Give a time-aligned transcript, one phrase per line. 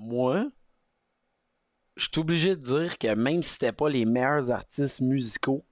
[0.00, 0.46] moi,
[1.96, 5.62] je suis obligé de dire que même si c'était pas les meilleurs artistes musicaux,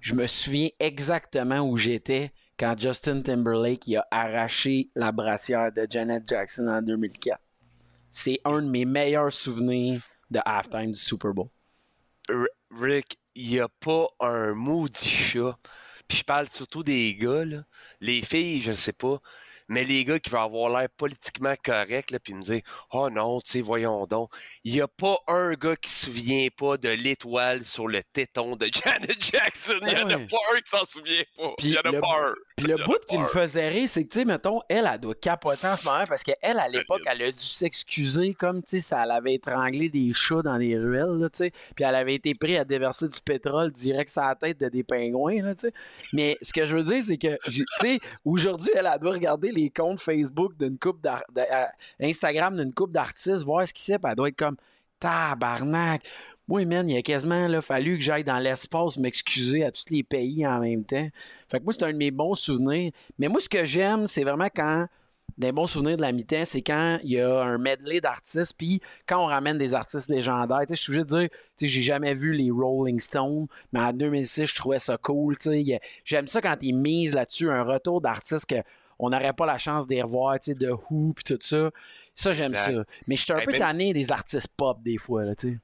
[0.00, 6.24] je me souviens exactement où j'étais quand Justin Timberlake a arraché la brassière de Janet
[6.26, 7.40] Jackson en 2004.
[8.10, 11.48] C'est un de mes meilleurs souvenirs de halftime du Super Bowl.
[12.72, 15.56] Rick, il n'y a pas un maudit chat.
[16.08, 17.62] Puis je parle surtout des gars, là.
[18.00, 19.20] Les filles, je ne sais pas
[19.68, 22.60] mais les gars qui vont avoir l'air politiquement correct, là, puis me dire
[22.92, 24.30] Oh non, tu sais, voyons donc.
[24.64, 28.56] Il n'y a pas un gars qui se souvient pas de l'étoile sur le téton
[28.56, 29.78] de Janet Jackson.
[29.82, 31.54] Il n'y en a pas un qui s'en souvient pas.
[31.62, 32.34] Il n'y en a pas un.
[32.56, 35.14] Puis le bout qui me faisait rire, c'est que, tu sais, mettons, elle, elle doit
[35.14, 38.80] capoter en ce moment parce qu'elle, à l'époque, elle a dû s'excuser comme, tu sais,
[38.80, 41.50] ça elle avait étranglé des chats dans des ruelles, là, tu sais.
[41.50, 44.82] Puis elle avait été prise à déverser du pétrole direct sur la tête de des
[44.82, 45.72] pingouins, là, tu sais.
[46.14, 49.52] Mais ce que je veux dire, c'est que, tu sais, aujourd'hui, elle, elle doit regarder
[49.52, 51.06] les comptes Facebook d'une coupe
[52.00, 54.56] d'Instagram euh, d'une coupe d'artistes, voir ce qui c'est, elle doit être comme
[54.98, 56.02] tabarnak.
[56.48, 60.04] Oui, man, il a quasiment là, fallu que j'aille dans l'espace m'excuser à tous les
[60.04, 61.08] pays en même temps.
[61.48, 62.92] Fait que moi, c'est un de mes bons souvenirs.
[63.18, 64.86] Mais moi, ce que j'aime, c'est vraiment quand
[65.38, 68.80] des bons souvenirs de la mi-temps, c'est quand il y a un medley d'artistes, puis
[69.06, 70.62] quand on ramène des artistes légendaires.
[70.68, 73.92] Je suis obligé de dire, tu sais, j'ai jamais vu les Rolling Stones, mais en
[73.92, 75.36] 2006, je trouvais ça cool.
[76.04, 78.62] J'aime ça quand ils misent là-dessus, un retour d'artistes que
[78.98, 81.70] on n'aurait pas la chance d'y revoir, de Who et tout ça.
[82.14, 82.70] Ça, j'aime ça.
[83.06, 85.58] Mais je suis un peu tanné des artistes pop des fois, tu sais.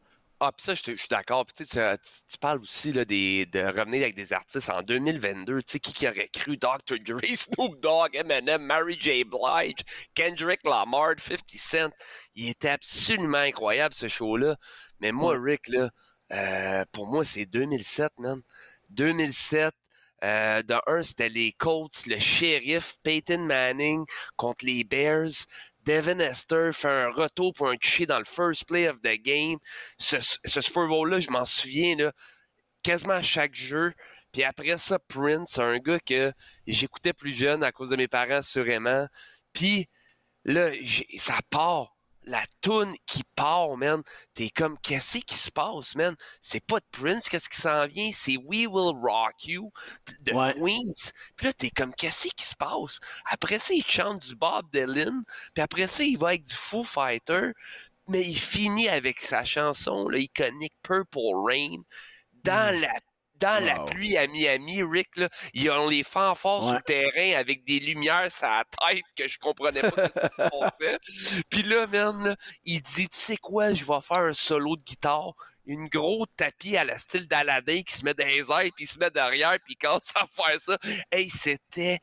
[0.44, 1.46] Ah, puis ça, je, suis d'accord.
[1.46, 5.62] Puis tu, tu, parles aussi là, des, de revenir avec des artistes en 2022.
[5.62, 6.56] Tu sais, qui, qui aurait cru?
[6.56, 6.98] Dr.
[7.06, 9.22] Dre, Snoop Dogg, Eminem, Mary J.
[9.22, 9.84] Blige,
[10.16, 11.92] Kendrick Lamar, 50 Cent.
[12.34, 14.56] Il était absolument incroyable, ce show-là.
[14.98, 15.90] Mais moi, Rick, là,
[16.32, 18.42] euh, pour moi, c'est 2007, man.
[18.90, 19.72] 2007,
[20.24, 24.04] euh, de un, c'était les Colts, le shérif, Peyton Manning
[24.36, 25.46] contre les Bears.
[25.84, 29.58] Devin Hester fait un retour pour un toucher dans le first play of the game.
[29.98, 32.12] Ce, ce Super Bowl-là, je m'en souviens, là,
[32.82, 33.92] quasiment à chaque jeu.
[34.32, 36.32] Puis après ça, Prince, un gars que
[36.66, 39.06] j'écoutais plus jeune à cause de mes parents, sûrement.
[39.52, 39.88] Puis
[40.44, 40.70] là,
[41.18, 41.91] ça part
[42.24, 44.02] la toune qui part, man,
[44.34, 46.14] t'es comme, qu'est-ce qui se passe, man?
[46.40, 48.10] C'est pas de Prince, qu'est-ce qui s'en vient?
[48.12, 49.72] C'est We Will Rock You
[50.20, 51.12] de Queens.
[51.36, 53.00] Puis là, t'es comme, qu'est-ce qui se passe?
[53.26, 55.22] Après ça, il chante du Bob Dylan,
[55.54, 57.52] puis après ça, il va avec du Foo Fighter,
[58.08, 61.82] mais il finit avec sa chanson, là, iconique Purple Rain,
[62.44, 62.80] dans mm.
[62.80, 63.00] la
[63.42, 67.64] dans la pluie à Miami, Rick, là, ils ont les fanfares sur le terrain avec
[67.64, 72.80] des lumières sur la tête que je comprenais pas ce qu'ils Puis là, même, il
[72.80, 75.34] dit, tu sais quoi, je vais faire un solo de guitare,
[75.66, 78.86] une grosse tapis à la style d'Aladin qui se met dans les airs, puis il
[78.86, 80.78] se met derrière, puis quand ça faire ça,
[81.10, 81.98] hey, c'était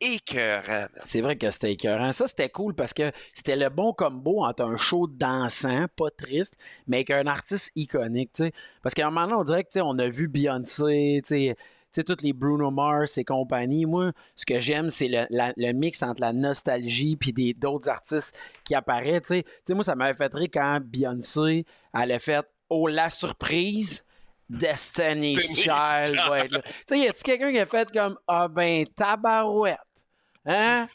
[0.00, 0.86] écœurant.
[1.04, 2.12] C'est vrai que c'était écœurant.
[2.12, 6.56] Ça, c'était cool parce que c'était le bon combo entre un show dansant, pas triste,
[6.86, 8.42] mais avec un artiste iconique.
[8.82, 11.54] Parce qu'à un moment donné, on dirait que, on a vu Beyoncé, tu
[11.90, 13.86] sais, toutes les Bruno Mars et compagnie.
[13.86, 19.32] Moi, ce que j'aime, c'est le, mix entre la nostalgie puis d'autres artistes qui apparaissent.
[19.68, 24.04] Moi, ça m'avait fait rire quand Beyoncé, elle a fait Oh, la surprise!
[24.50, 26.62] Destiny's Child va être là.
[26.62, 29.78] Tu sais, y a-tu quelqu'un qui a fait comme Ah ben tabarouette?
[30.48, 30.88] Hein?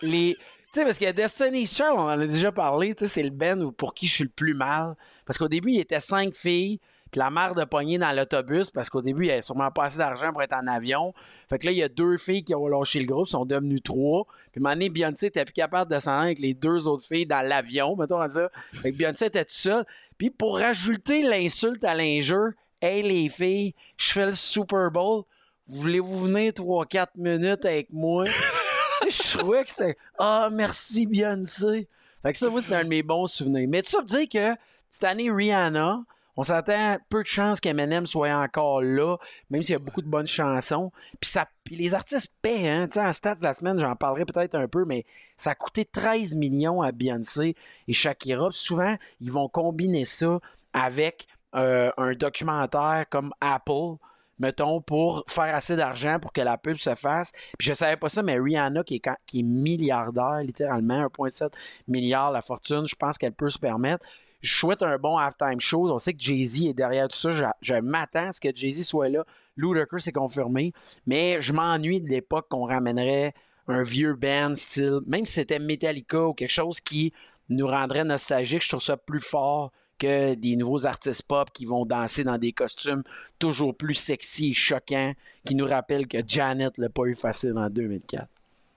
[0.00, 0.36] Les.
[0.72, 3.30] Tu sais, parce que Destiny's Child, on en a déjà parlé, tu sais, c'est le
[3.30, 4.96] Ben pour qui je suis le plus mal.
[5.26, 6.80] Parce qu'au début, il était cinq filles,
[7.10, 9.98] puis la mère de pogner dans l'autobus, parce qu'au début, il avait sûrement pas assez
[9.98, 11.12] d'argent pour être en avion.
[11.50, 13.82] Fait que là, il y a deux filles qui ont lâché le groupe, sont devenues
[13.82, 14.24] trois.
[14.50, 17.94] Puis maintenant, Beyoncé était plus capable de descendre avec les deux autres filles dans l'avion,
[17.94, 18.48] mettons ça.
[18.80, 19.84] Fait que Beyoncé était toute seule.
[20.16, 22.52] Puis pour rajouter l'insulte à l'injure,
[22.84, 25.22] Hey les filles, je fais le Super Bowl,
[25.72, 28.24] voulez-vous venir 3-4 minutes avec moi?
[29.08, 31.88] je trouvais que c'était Ah, merci Beyoncé.
[32.22, 33.66] Fait que ça, moi, c'est un de mes bons souvenirs.
[33.68, 34.58] Mais tout ça veut dire que
[34.90, 36.04] cette année, Rihanna,
[36.36, 39.16] on s'attend peu de chances qu'Eminem soit encore là,
[39.50, 40.92] même s'il y a beaucoup de bonnes chansons.
[41.20, 42.88] Puis ça, les artistes paient, hein.
[42.88, 45.04] Tu sais, en stats de la semaine, j'en parlerai peut-être un peu, mais
[45.36, 47.54] ça a coûté 13 millions à Beyoncé
[47.88, 48.48] et Shakira.
[48.52, 50.38] souvent, ils vont combiner ça
[50.72, 53.96] avec euh, un documentaire comme Apple
[54.42, 57.30] mettons, pour faire assez d'argent pour que la pub se fasse.
[57.58, 61.52] Puis je savais pas ça, mais Rihanna, qui est, qui est milliardaire, littéralement, 1,7
[61.86, 64.04] milliard la fortune, je pense qu'elle peut se permettre.
[64.40, 65.88] Je souhaite un bon halftime show.
[65.88, 67.54] On sait que Jay-Z est derrière tout ça.
[67.60, 69.24] Je, m'attends à ce que Jay-Z soit là.
[69.56, 70.72] Ludacris c'est confirmé.
[71.06, 73.34] Mais je m'ennuie de l'époque qu'on ramènerait
[73.68, 77.12] un vieux band style, même si c'était Metallica ou quelque chose qui
[77.48, 79.70] nous rendrait nostalgique, je trouve ça plus fort
[80.02, 83.04] que des nouveaux artistes pop qui vont danser dans des costumes
[83.38, 85.14] toujours plus sexy et choquants,
[85.46, 88.26] qui nous rappellent que Janet l'a pas eu facile en 2004.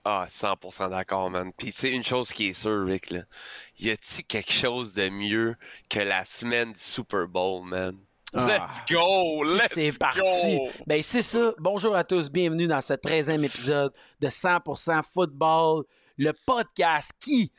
[0.04, 1.50] Ah, 100% d'accord, man.
[1.56, 3.22] Puis, tu sais, une chose qui est sûre, Rick, là.
[3.80, 5.56] Y a-t-il quelque chose de mieux
[5.88, 7.96] que la semaine du Super Bowl, man?
[8.32, 8.46] Ah.
[8.46, 9.42] Let's go!
[9.42, 10.60] Let's C'est parti.
[10.86, 11.52] Ben, c'est ça.
[11.58, 12.30] Bonjour à tous.
[12.30, 15.82] Bienvenue dans ce 13e épisode de 100% Football,
[16.18, 17.50] le podcast qui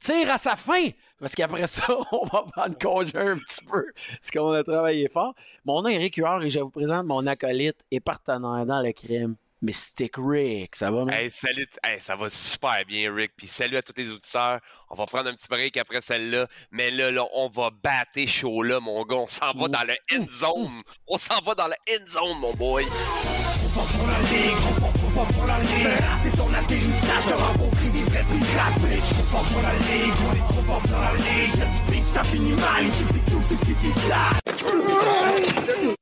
[0.00, 0.88] tire à sa fin.
[1.24, 3.86] Parce qu'après ça, on va prendre congé un petit peu.
[4.10, 5.34] Parce qu'on a travaillé fort.
[5.64, 8.92] Mon nom est Eric Huard et je vous présente mon acolyte et partenaire dans le
[8.92, 10.76] crime, Mystic Rick.
[10.76, 11.06] Ça va?
[11.10, 13.32] Hey, salut, hey, ça va super bien, Rick.
[13.38, 14.60] Puis salut à tous les auditeurs.
[14.90, 16.46] On va prendre un petit break après celle-là.
[16.70, 19.16] Mais là, là, on va battre chaud là, mon gars.
[19.16, 20.82] On s'en va dans le end zone.
[21.08, 22.84] On s'en va dans le end zone, mon boy.
[22.84, 26.36] Trop fort pour la ligue, trop fort, trop fort pour la ligue.
[26.36, 27.24] Ton atterrissage,
[28.54, 28.84] on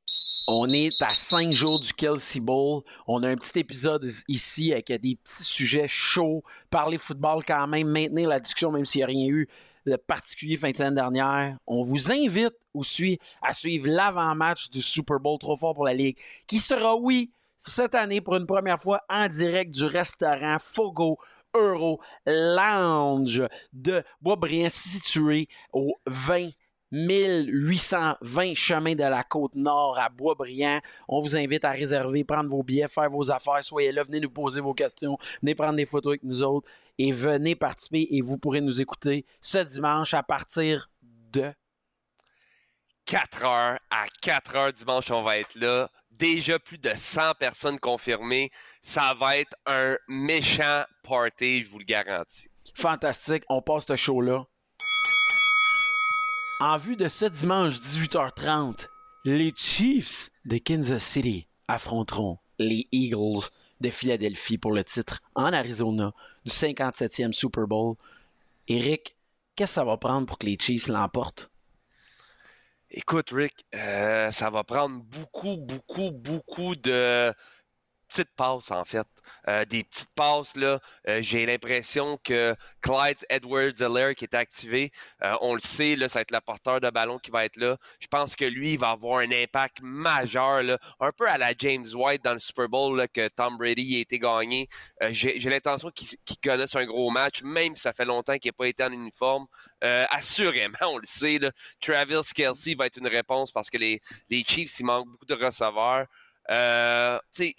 [0.05, 0.33] est.
[0.47, 2.83] On est à cinq jours du Kelsey Bowl.
[3.07, 6.43] On a un petit épisode ici avec des petits sujets chauds.
[6.69, 9.47] Parler football quand même, maintenir la discussion même s'il n'y a rien eu
[9.87, 11.57] de particulier fin de semaine dernière.
[11.65, 16.19] On vous invite aussi à suivre l'avant-match du Super Bowl trop fort pour la Ligue,
[16.45, 21.17] qui sera, oui, cette année pour une première fois en direct du restaurant Fogo
[21.55, 26.49] Euro Lounge de Boisbriand situé au 20
[26.93, 30.79] 1820 chemin de la côte nord à Boisbriand.
[31.07, 33.63] On vous invite à réserver, prendre vos billets, faire vos affaires.
[33.63, 36.69] Soyez là, venez nous poser vos questions, venez prendre des photos avec nous autres
[36.99, 41.51] et venez participer et vous pourrez nous écouter ce dimanche à partir de
[43.05, 43.79] 4 heures.
[43.89, 45.89] À 4 heures dimanche, on va être là.
[46.19, 48.49] Déjà plus de 100 personnes confirmées.
[48.81, 52.47] Ça va être un méchant party, je vous le garantis.
[52.75, 53.43] fantastique.
[53.49, 54.45] On passe ce show-là.
[56.59, 58.87] En vue de ce dimanche 18h30,
[59.25, 63.49] les Chiefs de Kansas City affronteront les Eagles
[63.81, 66.13] de Philadelphie pour le titre en Arizona
[66.45, 67.95] du 57e Super Bowl.
[68.67, 69.15] Eric,
[69.55, 71.49] qu'est-ce que ça va prendre pour que les Chiefs l'emportent?
[72.95, 77.33] Écoute, Rick, euh, ça va prendre beaucoup, beaucoup, beaucoup de
[78.13, 79.07] petites passes, en fait.
[79.47, 80.79] Euh, des petites passes, là.
[81.09, 84.91] Euh, J'ai l'impression que Clyde edwards helaire qui est activé,
[85.23, 87.57] euh, on le sait, là, ça va être le porteur de ballon qui va être
[87.57, 87.77] là.
[87.99, 91.53] Je pense que lui, il va avoir un impact majeur, là, un peu à la
[91.57, 94.67] James White dans le Super Bowl là, que Tom Brady a été gagné.
[95.01, 98.49] Euh, J'ai l'intention qu'il qu'il connaisse un gros match, même si ça fait longtemps qu'il
[98.49, 99.45] n'a pas été en uniforme.
[99.83, 101.51] Euh, assurément, on le sait, là,
[101.81, 103.99] Travis Kelsey va être une réponse parce que les,
[104.29, 106.05] les Chiefs, il manque beaucoup de receveurs.
[106.49, 107.55] Euh, tu sais,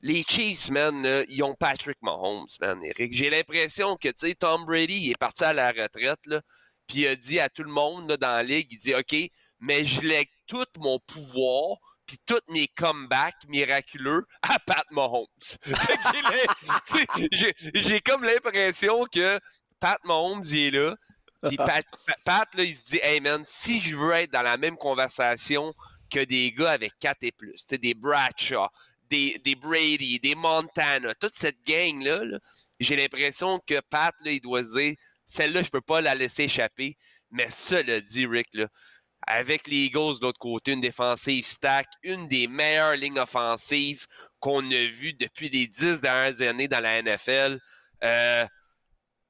[0.00, 3.12] les Chiefs, man, là, ils ont Patrick Mahomes, man, Eric.
[3.12, 6.40] J'ai l'impression que, tu sais, Tom Brady, il est parti à la retraite, là,
[6.86, 9.14] puis il a dit à tout le monde là, dans la ligue, il dit, OK,
[9.60, 15.26] mais je lègue tout mon pouvoir, puis tous mes comebacks miraculeux à Pat Mahomes.
[17.74, 19.38] J'ai comme l'impression que
[19.80, 20.94] Pat Mahomes, il est là,
[21.42, 21.56] puis
[22.24, 25.74] Pat, là, il se dit, hey, man, si je veux être dans la même conversation
[26.10, 28.68] que des gars avec 4 et plus, tu sais, des Bradshaw,
[29.10, 32.38] des, Brady, des Montana, toute cette gang-là, là,
[32.80, 34.94] j'ai l'impression que Pat, là, il doit dire,
[35.26, 36.96] celle-là, je peux pas la laisser échapper.
[37.30, 38.48] Mais ça, le dit Rick,
[39.26, 44.06] avec les Eagles de l'autre côté, une défensive stack, une des meilleures lignes offensives
[44.40, 47.58] qu'on a vues depuis les dix dernières années dans la NFL.
[48.04, 48.46] Euh,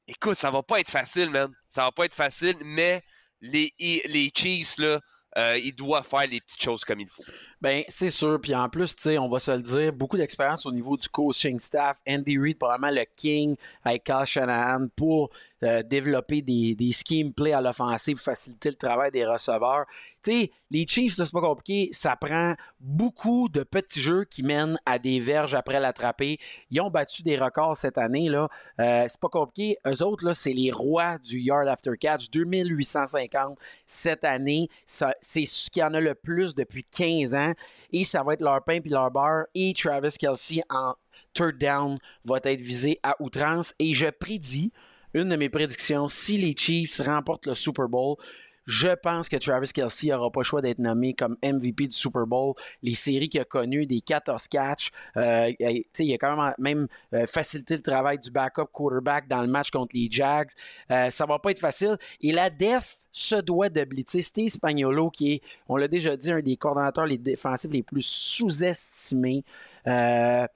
[0.07, 1.51] écoute, ça va pas être facile, man.
[1.69, 3.03] Ça va pas être facile, mais
[3.41, 5.01] les, les Chiefs, là,
[5.37, 7.23] euh, ils doivent faire les petites choses comme il faut.
[7.61, 8.41] Ben, c'est sûr.
[8.41, 12.01] Puis en plus, on va se le dire, beaucoup d'expérience au niveau du coaching staff.
[12.09, 15.31] Andy Reid, probablement le king avec Kyle Shanahan pour
[15.65, 19.87] euh, développer des, des scheme play à l'offensive, faciliter le travail des receveurs.
[20.23, 21.89] Tu sais, les Chiefs, c'est pas compliqué.
[21.93, 26.39] Ça prend beaucoup de petits jeux qui mènent à des verges après l'attraper.
[26.71, 28.49] Ils ont battu des records cette année, là.
[28.81, 29.79] Euh, c'est pas compliqué.
[29.87, 32.31] Eux autres, là, c'est les rois du yard after catch.
[32.31, 34.69] 2850 cette année.
[34.87, 37.53] C'est ce qu'il y en a le plus depuis 15 ans.
[37.93, 39.47] Et ça va être leur pain puis leur beurre.
[39.55, 40.95] Et Travis Kelsey en
[41.35, 43.75] third down va être visé à outrance.
[43.79, 44.73] Et je prédis,
[45.15, 48.17] une de mes prédictions, si les Chiefs remportent le Super Bowl,
[48.69, 52.27] je pense que Travis Kelsey n'aura pas le choix d'être nommé comme MVP du Super
[52.27, 52.53] Bowl.
[52.83, 57.77] Les séries qu'il a connues, des 14 catchs, euh, il a quand même, euh, facilité
[57.77, 60.51] le travail du backup quarterback dans le match contre les Jags.
[60.91, 61.97] Euh, ça va pas être facile.
[62.21, 64.21] Et la def se doit de blitzer.
[64.21, 69.45] Steve Spagnolo, qui est, on l'a déjà dit, un des coordonnateurs défensifs les plus sous-estimés.
[69.87, 70.47] Euh,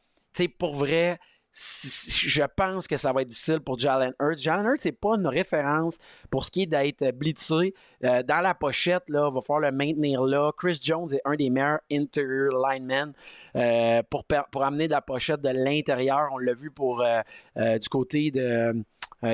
[0.59, 1.19] pour vrai,
[1.53, 4.39] je pense que ça va être difficile pour Jalen Hurts.
[4.39, 5.99] Jalen Hurts, c'est pas une référence
[6.31, 7.75] pour ce qui est d'être blitzé.
[8.05, 10.51] Euh, dans la pochette, là, va falloir le maintenir là.
[10.57, 13.13] Chris Jones est un des meilleurs interior linemen
[13.57, 16.29] euh, pour, pour amener de la pochette de l'intérieur.
[16.33, 18.75] On l'a vu pour euh, du côté de,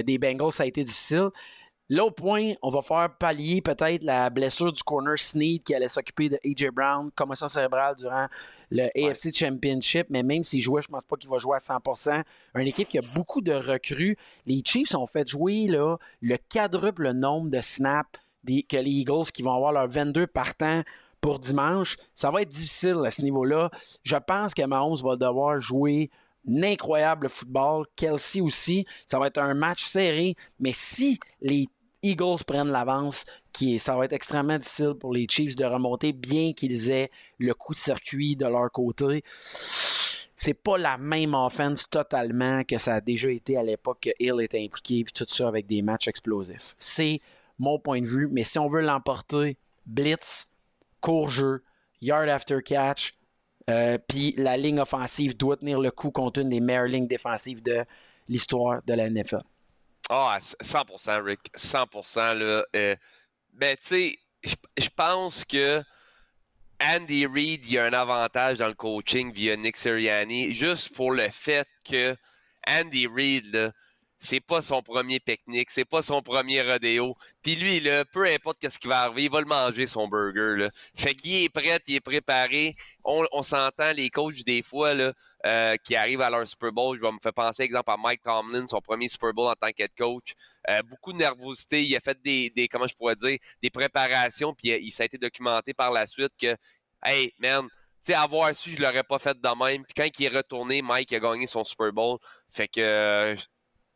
[0.03, 1.29] des Bengals, ça a été difficile.
[1.91, 6.29] L'autre point, on va faire pallier peut-être la blessure du corner Sneed qui allait s'occuper
[6.29, 8.27] de AJ Brown, commotion cérébrale durant
[8.71, 12.23] le AFC Championship, mais même s'il jouait, je pense pas qu'il va jouer à 100%.
[12.57, 14.19] Une équipe qui a beaucoup de recrues.
[14.45, 19.43] Les Chiefs ont fait jouer là, le quadruple nombre de snaps que les Eagles qui
[19.43, 20.83] vont avoir leurs 22 partants
[21.21, 21.97] pour dimanche.
[22.15, 23.71] Ça va être difficile à ce niveau-là.
[24.03, 26.11] Je pense que Mahomes va devoir jouer
[26.49, 27.87] un incroyable football.
[27.97, 28.87] Kelsey aussi.
[29.05, 30.35] Ça va être un match serré.
[30.61, 31.69] Mais si les
[32.03, 36.53] Eagles prennent l'avance, qui ça va être extrêmement difficile pour les Chiefs de remonter, bien
[36.53, 39.23] qu'ils aient le coup de circuit de leur côté.
[40.41, 44.41] C'est pas la même offense totalement que ça a déjà été à l'époque que Hill
[44.41, 46.75] était impliqué, puis tout ça avec des matchs explosifs.
[46.79, 47.21] C'est
[47.59, 50.49] mon point de vue, mais si on veut l'emporter, blitz,
[51.01, 51.65] court jeu,
[52.01, 53.15] yard after catch,
[53.69, 57.63] euh, puis la ligne offensive doit tenir le coup contre une des meilleures lignes défensives
[57.63, 57.85] de
[58.29, 59.43] l'histoire de la NFL.
[60.09, 61.51] Ah, 100%, Rick.
[61.57, 62.35] 100%.
[62.35, 62.65] Là.
[62.75, 62.97] Euh,
[63.53, 64.19] ben, tu sais,
[64.79, 65.83] je pense que
[66.81, 71.13] Andy Reid, il y a un avantage dans le coaching via Nick Sirianni, juste pour
[71.13, 72.17] le fait que
[72.67, 73.73] Andy Reid, là,
[74.19, 77.15] c'est pas son premier pique-nique, c'est pas son premier rodéo.
[77.43, 77.81] Puis lui,
[78.13, 80.57] peu importe ce qui va arriver, il va le manger, son burger.
[80.57, 80.71] Là.
[80.97, 82.75] Fait qu'il est prêt, il est préparé.
[83.05, 84.95] On, s'entend, les coachs, des fois,
[85.47, 88.23] euh, qui arrivent à leur Super Bowl, je vais me faire penser, exemple, à Mike
[88.23, 90.35] Tomlin, son premier Super Bowl en tant qu'head coach.
[90.69, 91.85] Euh, beaucoup de nervosité.
[91.85, 95.19] Il a fait des, comment je pourrais dire, des préparations, puis il, ça a été
[95.19, 96.57] documenté par la suite que,
[97.05, 99.85] hey, man, tu sais, avoir su, je l'aurais pas fait de même.
[99.85, 102.19] Puis quand il est retourné, Mike a gagné son Super Bowl.
[102.51, 103.37] Fait que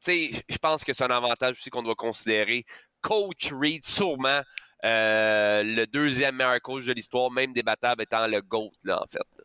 [0.06, 2.64] je pense que c'est un avantage aussi qu'on doit considérer.
[3.00, 4.40] Coach Reed, sûrement
[4.84, 9.44] euh, le deuxième meilleur coach de l'histoire, même débattable étant le GOAT, là, en fait.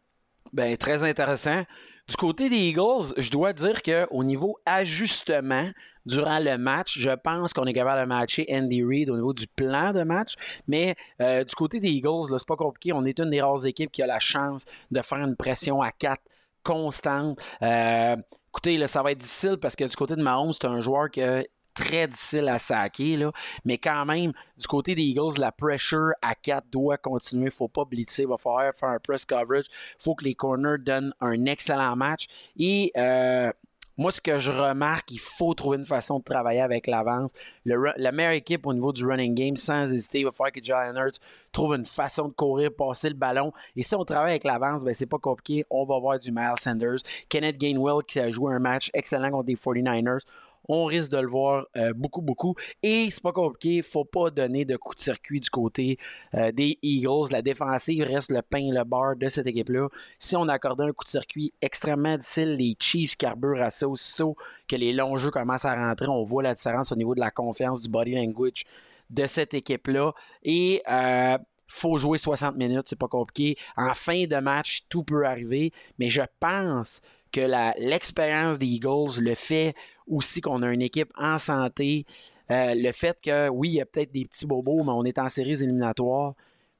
[0.54, 1.64] Ben, très intéressant.
[2.08, 5.70] Du côté des Eagles, je dois dire qu'au niveau ajustement
[6.06, 9.46] durant le match, je pense qu'on est capable de matcher Andy Reid au niveau du
[9.46, 10.36] plan de match.
[10.68, 12.94] Mais euh, du côté des Eagles, c'est pas compliqué.
[12.94, 15.92] On est une des rares équipes qui a la chance de faire une pression à
[15.92, 16.22] 4
[16.64, 17.40] constante.
[17.62, 18.16] Euh,
[18.58, 21.20] écoutez, ça va être difficile parce que du côté de Mahomes, c'est un joueur qui
[21.20, 23.30] est très difficile à saquer,
[23.64, 27.44] mais quand même, du côté des Eagles, la pressure à 4 doit continuer.
[27.44, 29.66] Il ne faut pas blitzer, il va falloir faire un press coverage.
[29.70, 32.26] Il faut que les corners donnent un excellent match.
[32.58, 33.52] Et euh,
[33.98, 37.32] moi, ce que je remarque, il faut trouver une façon de travailler avec l'avance.
[37.66, 40.96] la meilleure équipe au niveau du running game, sans hésiter, il va falloir que Jalen
[40.96, 41.20] Hurts
[41.52, 43.52] trouve une façon de courir, passer le ballon.
[43.76, 45.66] Et si on travaille avec l'avance, ben, c'est pas compliqué.
[45.72, 47.00] On va voir du Miles Sanders.
[47.28, 50.22] Kenneth Gainwell qui a joué un match excellent contre les 49ers
[50.68, 52.56] on risque de le voir euh, beaucoup, beaucoup.
[52.84, 55.98] Et c'est pas compliqué, faut pas donner de coup de circuit du côté
[56.34, 57.32] euh, des Eagles.
[57.32, 59.88] La défensive reste le pain, le bar de cette équipe-là.
[60.18, 64.36] Si on accordait un coup de circuit extrêmement difficile, les Chiefs carburent assez aussitôt
[64.68, 66.08] que les longs jeux commencent à rentrer.
[66.08, 68.66] On voit la différence au niveau de la confiance du body language
[69.10, 70.14] de cette équipe-là.
[70.44, 73.58] Et euh, faut jouer 60 minutes, c'est pas compliqué.
[73.76, 77.42] En fin de match, tout peut arriver, mais je pense que
[77.80, 79.76] l'expérience des Eagles, le fait
[80.08, 82.06] aussi qu'on a une équipe en santé,
[82.52, 85.20] euh, le fait que oui, il y a peut-être des petits bobos, mais on est
[85.20, 86.34] en séries éliminatoires.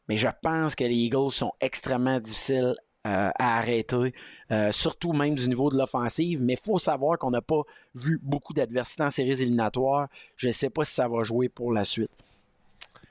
[0.08, 2.76] Mais je pense que les Eagles sont extrêmement difficiles
[3.06, 4.14] euh, à arrêter,
[4.52, 6.42] euh, surtout même du niveau de l'offensive.
[6.42, 7.62] Mais il faut savoir qu'on n'a pas
[7.94, 10.08] vu beaucoup d'adversité en séries éliminatoires.
[10.38, 12.12] Je ne sais pas si ça va jouer pour la suite.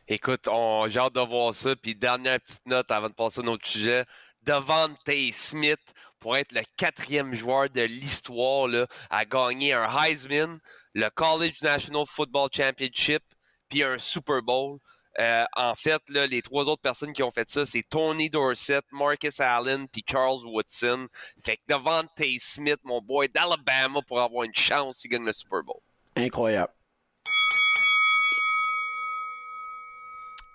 [0.09, 0.49] Écoute,
[0.89, 1.75] j'ai hâte de voir ça.
[1.77, 4.05] Puis dernière petite note avant de passer à notre sujet.
[4.47, 4.99] Devante
[5.33, 5.81] Smith
[6.21, 8.69] pour être le quatrième joueur de l'histoire
[9.11, 10.59] à gagner un Heisman,
[10.95, 13.23] le College National Football Championship,
[13.69, 14.79] puis un Super Bowl.
[15.19, 19.41] Euh, en fait, les trois autres personnes qui ont fait ça, c'est Tony Dorsett, Marcus
[19.41, 21.09] Allen, puis Charles Woodson.
[21.43, 25.63] Fait que Devante Smith, mon boy d'Alabama, pour avoir une chance, il gagne le Super
[25.63, 25.81] Bowl.
[26.15, 26.73] Incroyable.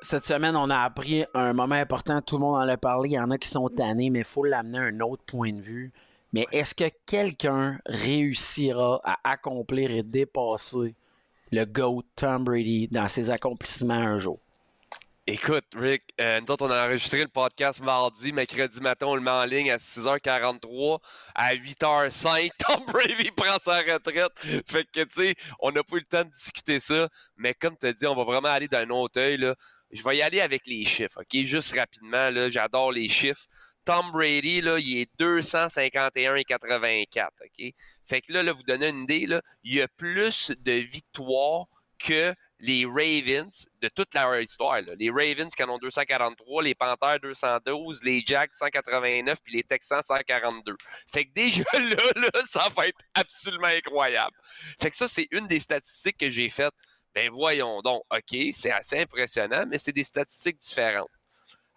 [0.04, 2.22] Cette semaine, on a appris un moment important.
[2.22, 3.10] Tout le monde en a parlé.
[3.10, 5.54] Il y en a qui sont tannés, mais il faut l'amener à un autre point
[5.54, 5.92] de vue.
[6.34, 10.96] Mais est-ce que quelqu'un réussira à accomplir et dépasser
[11.52, 14.40] le GOAT Tom Brady dans ses accomplissements un jour?
[15.34, 19.22] Écoute, Rick, euh, nous autres, on a enregistré le podcast mardi, mercredi matin, on le
[19.22, 21.00] met en ligne à 6h43.
[21.36, 24.34] À 8h05, Tom Brady prend sa retraite.
[24.68, 27.08] Fait que, tu sais, on n'a pas eu le temps de discuter ça.
[27.38, 29.54] Mais comme tu as dit, on va vraiment aller d'un autre œil.
[29.92, 31.46] Je vais y aller avec les chiffres, OK?
[31.46, 33.46] Juste rapidement, là, j'adore les chiffres.
[33.86, 37.32] Tom Brady, là, il est 251 et 84.
[37.42, 37.74] OK?
[38.06, 39.28] Fait que là, là, vous donnez une idée,
[39.64, 41.68] il y a plus de victoires
[42.00, 44.82] que les Ravens de toute leur histoire.
[44.98, 50.02] Les Ravens qui en ont 243, les Panthers 212, les Jacks 189, puis les Texans
[50.02, 50.78] 142.
[51.12, 54.36] Fait que déjà là, là, ça va être absolument incroyable.
[54.44, 56.74] Fait que ça, c'est une des statistiques que j'ai faites.
[57.14, 61.10] Ben voyons donc, OK, c'est assez impressionnant, mais c'est des statistiques différentes.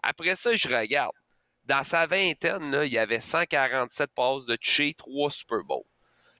[0.02, 1.14] Après ça, je regarde.
[1.64, 5.86] Dans sa vingtaine, il y avait 147 passes de toucher, 3 Super Bowls.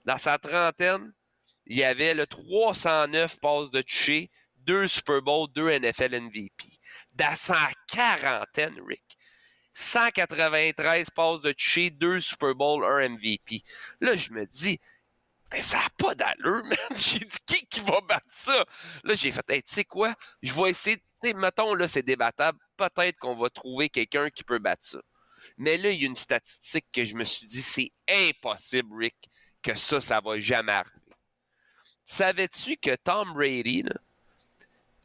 [0.05, 1.15] Dans sa trentaine,
[1.67, 6.65] il y avait le 309 passes de toucher, 2 Super Bowls, 2 NFL MVP.
[7.13, 9.17] Dans sa quarantaine, Rick,
[9.75, 13.63] 193 passes de toucher, 2 Super Bowls, 1 MVP.
[14.01, 14.79] Là, je me dis,
[15.61, 16.79] ça n'a pas d'allure, man.
[16.97, 18.65] J'ai dit, qui qui va battre ça?
[19.05, 20.15] Là, j'ai fait, tu sais quoi?
[20.43, 22.59] Je vais essayer, tu mettons, là, c'est débattable.
[22.77, 25.01] Peut-être qu'on va trouver quelqu'un qui peut battre ça.
[25.59, 29.17] Mais là, il y a une statistique que je me suis dit, c'est impossible, Rick,
[29.63, 31.04] que ça, ça va jamais arriver.
[32.05, 33.85] Savais-tu que Tom Brady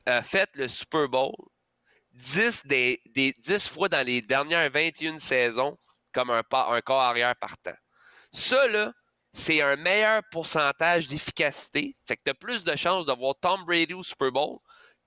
[0.06, 1.34] a fait le Super Bowl
[2.14, 5.78] 10, des, des, 10 fois dans les dernières 21 saisons
[6.14, 7.78] comme un, un arrière partant?
[8.32, 8.94] Ça, là,
[9.32, 11.96] c'est un meilleur pourcentage d'efficacité.
[12.06, 14.60] Fait que tu as plus de chances de voir Tom Brady au Super Bowl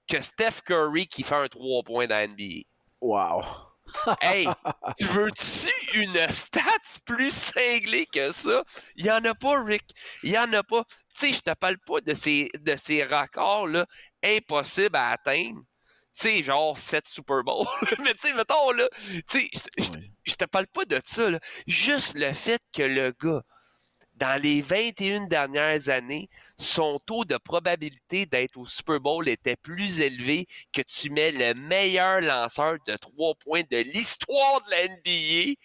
[0.08, 2.62] que Steph Curry qui fait un 3 points dans la NBA.
[3.00, 3.71] Wow!
[4.20, 4.46] hey,
[4.98, 8.64] tu veux-tu une stats plus cinglée que ça?
[8.96, 9.84] Il n'y en a pas, Rick.
[10.22, 10.84] Il n'y en a pas.
[11.14, 13.86] Tu sais, je te parle pas de ces, de ces records-là
[14.24, 15.60] impossibles à atteindre.
[16.18, 17.66] Tu sais, genre 7 Super Bowl.
[18.00, 19.48] Mais tu sais, mettons, là, tu sais,
[20.24, 21.38] je te parle pas de ça, là.
[21.66, 23.42] Juste le fait que le gars
[24.22, 30.00] dans les 21 dernières années, son taux de probabilité d'être au Super Bowl était plus
[30.00, 35.56] élevé que tu mets le meilleur lanceur de trois points de l'histoire de la NBA.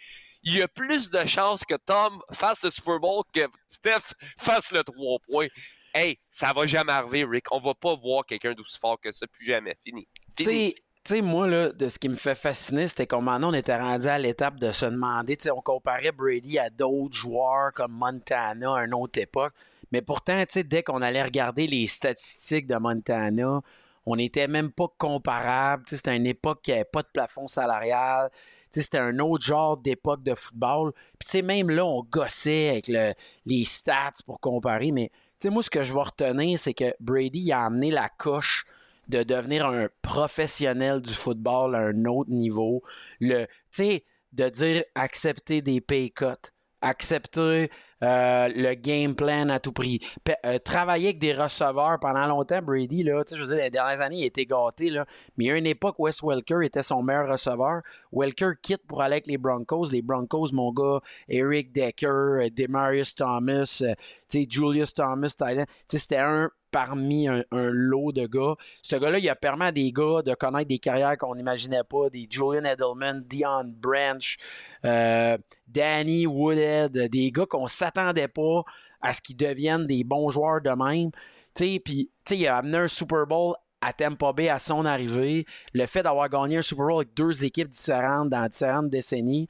[0.41, 4.71] Il y a plus de chances que Tom fasse le Super Bowl que Steph fasse
[4.71, 5.49] le trois points.
[5.93, 7.53] Hey, ça va jamais arriver, Rick.
[7.53, 9.77] On va pas voir quelqu'un d'aussi fort que ça plus jamais.
[9.85, 10.07] Fini.
[10.35, 10.73] Fini
[11.07, 14.17] tu moi, là, de ce qui me fait fasciner, c'était qu'on on était rendu à
[14.17, 18.83] l'étape de se demander, tu sais, on comparait Brady à d'autres joueurs comme Montana à
[18.83, 19.53] une autre époque.
[19.91, 23.61] Mais pourtant, tu dès qu'on allait regarder les statistiques de Montana,
[24.05, 25.83] on n'était même pas comparable.
[25.85, 28.29] Tu sais, c'était une époque qui n'avait pas de plafond salarial.
[28.33, 28.39] Tu
[28.71, 30.91] sais, c'était un autre genre d'époque de football.
[31.19, 32.87] Puis, tu même là, on gossait avec
[33.45, 34.91] les stats pour comparer.
[34.91, 38.09] Mais, tu sais, moi, ce que je vais retenir, c'est que Brady a amené la
[38.09, 38.65] coche
[39.07, 42.81] de devenir un professionnel du football à un autre niveau.
[43.19, 47.69] Le, tu sais, de dire accepter des pay cuts, accepter
[48.03, 49.99] euh, le game plan à tout prix.
[50.45, 54.17] Euh, travailler avec des receveurs pendant longtemps, Brady, là, je veux dire, les dernières années,
[54.17, 55.05] il était gâté, là,
[55.35, 57.81] mais il y a une époque Wes Welker était son meilleur receveur.
[58.11, 59.91] Welker quitte pour aller avec les Broncos.
[59.91, 63.83] Les Broncos, mon gars, Eric Decker, euh, Demarius Thomas,
[64.31, 65.35] Julius Thomas,
[65.87, 68.55] c'était un parmi un, lot de gars.
[68.81, 72.09] Ce gars-là, il a permis à des gars de connaître des carrières qu'on n'imaginait pas,
[72.09, 74.37] des Julian Edelman, Dion Branch,
[74.83, 78.63] Danny Woodhead, des gars qu'on s'attendait pas
[79.01, 81.11] à ce qu'ils deviennent des bons joueurs de même.
[81.53, 85.45] Puis, il a amené un Super Bowl à Tampa Bay à son arrivée.
[85.73, 89.47] Le fait d'avoir gagné un Super Bowl avec deux équipes différentes dans différentes décennies,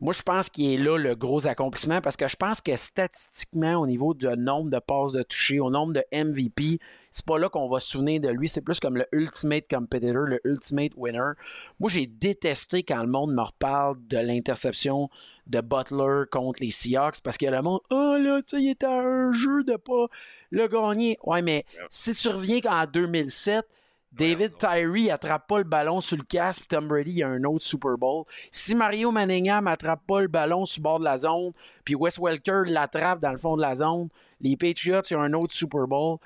[0.00, 3.74] moi, je pense qu'il est là le gros accomplissement parce que je pense que statistiquement,
[3.74, 6.78] au niveau du nombre de passes de toucher, au nombre de MVP,
[7.10, 8.48] c'est pas là qu'on va se souvenir de lui.
[8.48, 11.32] C'est plus comme le ultimate competitor, le ultimate winner.
[11.80, 15.10] Moi, j'ai détesté quand le monde me reparle de l'interception
[15.46, 18.86] de Butler contre les Seahawks parce que le monde, oh là, tu sais, il était
[18.86, 20.06] à un jeu de pas
[20.50, 21.18] le gagner.
[21.24, 23.66] Ouais, mais si tu reviens en 2007,
[24.12, 27.64] David Tyree attrape pas le ballon sur le casque, puis Tom Brady a un autre
[27.64, 28.24] Super Bowl.
[28.50, 31.52] Si Mario Manningham attrape pas le ballon sur le bord de la zone,
[31.84, 34.08] puis Wes Welker l'attrape dans le fond de la zone,
[34.40, 36.18] les Patriots ont un autre Super Bowl.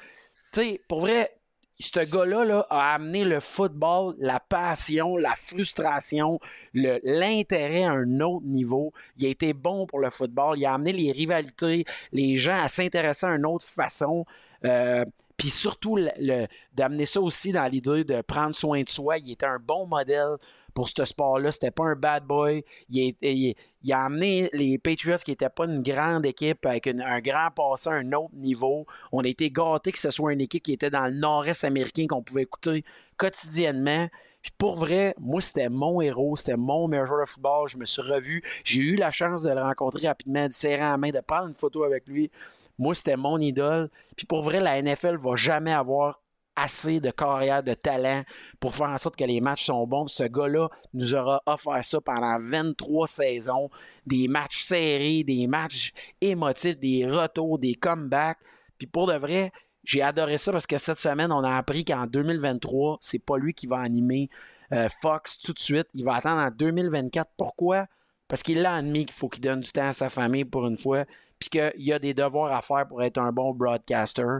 [0.52, 1.30] Tu sais, pour vrai,
[1.78, 6.38] ce gars-là là, a amené le football, la passion, la frustration,
[6.72, 8.92] l'intérêt à un autre niveau.
[9.18, 10.58] Il a été bon pour le football.
[10.58, 14.24] Il a amené les rivalités, les gens à s'intéresser à une autre façon.
[14.64, 15.04] Euh,
[15.36, 19.18] puis surtout, le, d'amener ça aussi dans l'idée de prendre soin de soi.
[19.18, 20.36] Il était un bon modèle
[20.74, 21.50] pour ce sport-là.
[21.52, 22.64] C'était pas un bad boy.
[22.90, 23.54] Il,
[23.90, 27.94] a amené les Patriots, qui n'étaient pas une grande équipe, avec un grand passé à
[27.94, 28.86] un autre niveau.
[29.12, 32.06] On a été gâtés que ce soit une équipe qui était dans le nord-est américain
[32.08, 32.84] qu'on pouvait écouter
[33.16, 34.08] quotidiennement.
[34.42, 37.66] Puis pour vrai, moi, c'était mon héros, c'était mon meilleur joueur de football.
[37.66, 38.42] Je me suis revu.
[38.62, 41.54] J'ai eu la chance de le rencontrer rapidement, de serrer la main, de prendre une
[41.54, 42.30] photo avec lui.
[42.78, 43.90] Moi, c'était mon idole.
[44.16, 46.20] Puis pour vrai, la NFL va jamais avoir
[46.56, 48.22] assez de carrière, de talent
[48.60, 50.06] pour faire en sorte que les matchs sont bons.
[50.08, 53.70] ce gars-là nous aura offert ça pendant 23 saisons.
[54.06, 58.38] Des matchs serrés, des matchs émotifs, des retours, des comebacks.
[58.78, 62.06] Puis pour de vrai, j'ai adoré ça parce que cette semaine, on a appris qu'en
[62.06, 64.30] 2023, c'est pas lui qui va animer
[64.72, 65.88] euh, Fox tout de suite.
[65.94, 67.30] Il va attendre en 2024.
[67.36, 67.86] Pourquoi?
[68.28, 70.78] Parce qu'il a admis qu'il faut qu'il donne du temps à sa famille pour une
[70.78, 71.04] fois,
[71.38, 74.38] puis qu'il a des devoirs à faire pour être un bon broadcaster.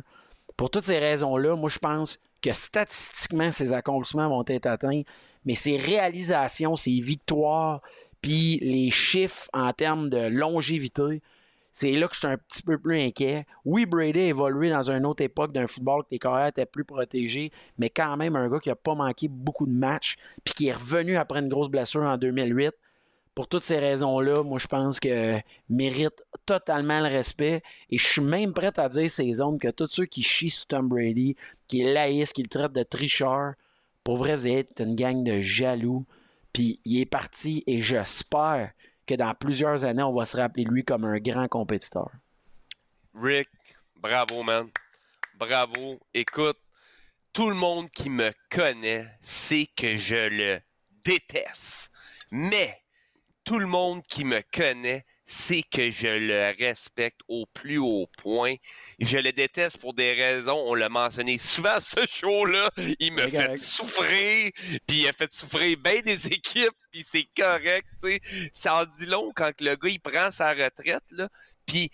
[0.57, 5.03] Pour toutes ces raisons-là, moi, je pense que statistiquement, ses accomplissements vont être atteints,
[5.45, 7.81] mais ses réalisations, ses victoires,
[8.21, 11.23] puis les chiffres en termes de longévité,
[11.73, 13.47] c'est là que je suis un petit peu plus inquiet.
[13.65, 16.85] Oui, Brady a évolué dans une autre époque d'un football que les carrières étaient plus
[16.85, 20.69] protégées, mais quand même un gars qui n'a pas manqué beaucoup de matchs, puis qui
[20.69, 22.73] est revenu après une grosse blessure en 2008
[23.35, 27.63] pour toutes ces raisons-là, moi, je pense que mérite totalement le respect.
[27.91, 30.67] Et je suis même prêt à dire ces zones que tous ceux qui chient sur
[30.67, 33.55] Tom Brady, qui laïssent, qui le traitent de tricheur,
[34.05, 36.05] pour vrai, vous êtes une gang de jaloux.
[36.53, 38.73] Puis il est parti et j'espère
[39.07, 42.11] que dans plusieurs années, on va se rappeler lui comme un grand compétiteur.
[43.15, 43.49] Rick,
[43.97, 44.69] bravo, man.
[45.37, 45.99] Bravo.
[46.13, 46.59] Écoute,
[47.33, 50.61] tout le monde qui me connaît sait que je le
[51.05, 51.91] déteste.
[52.31, 52.84] Mais
[53.45, 58.55] tout le monde qui me connaît sait que je le respecte au plus haut point.
[58.99, 63.57] Je le déteste pour des raisons, on l'a mentionné souvent ce show-là, il me fait
[63.57, 64.51] souffrir,
[64.87, 68.51] puis il a fait souffrir bien des équipes, puis c'est correct, tu sais.
[68.55, 71.29] Ça en dit long quand le gars il prend sa retraite, là,
[71.67, 71.91] puis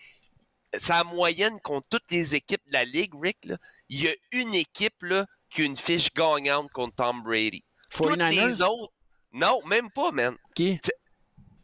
[0.77, 3.57] sa moyenne contre toutes les équipes de la Ligue, Rick, là,
[3.89, 7.65] il y a une équipe là, qui a une fiche gagnante contre Tom Brady.
[7.91, 8.93] Toutes les autres,
[9.33, 10.37] non, même pas, man.
[10.55, 10.79] Qui?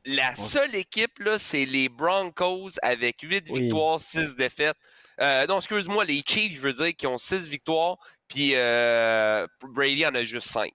[0.09, 4.77] La seule équipe, là, c'est les Broncos avec 8 victoires, 6 défaites.
[5.21, 7.97] Euh, non, excuse-moi, les Chiefs, je veux dire, qui ont 6 victoires,
[8.29, 10.73] puis euh, Brady en a juste 5.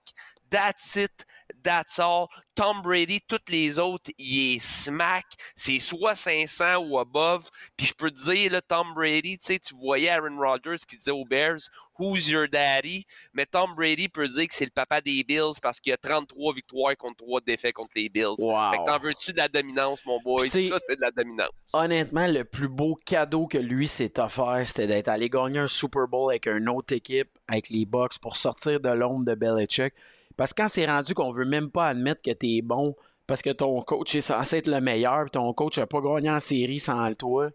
[0.50, 1.24] That's it.
[1.62, 2.26] That's all.
[2.54, 5.24] Tom Brady, toutes les autres, il est smack.
[5.56, 7.48] C'est soit 500 ou above.
[7.76, 10.96] Puis je peux te dire, là, Tom Brady, tu sais, tu voyais Aaron Rodgers qui
[10.96, 11.60] disait aux Bears,
[11.98, 13.04] Who's your daddy?
[13.32, 16.54] Mais Tom Brady peut dire que c'est le papa des Bills parce qu'il a 33
[16.54, 18.36] victoires contre 3 défaites contre les Bills.
[18.38, 20.48] Fait que t'en veux-tu de la dominance, mon boy?
[20.48, 21.50] ça, c'est de la dominance.
[21.72, 26.08] Honnêtement, le plus beau cadeau que lui s'est offert, c'était d'être allé gagner un Super
[26.08, 29.94] Bowl avec une autre équipe, avec les Bucks, pour sortir de l'ombre de Belichick.
[30.36, 32.94] Parce que quand c'est rendu qu'on veut même pas admettre que tu es bon
[33.26, 36.40] parce que ton coach est censé être le meilleur, ton coach n'a pas gagné en
[36.40, 37.50] série sans toi,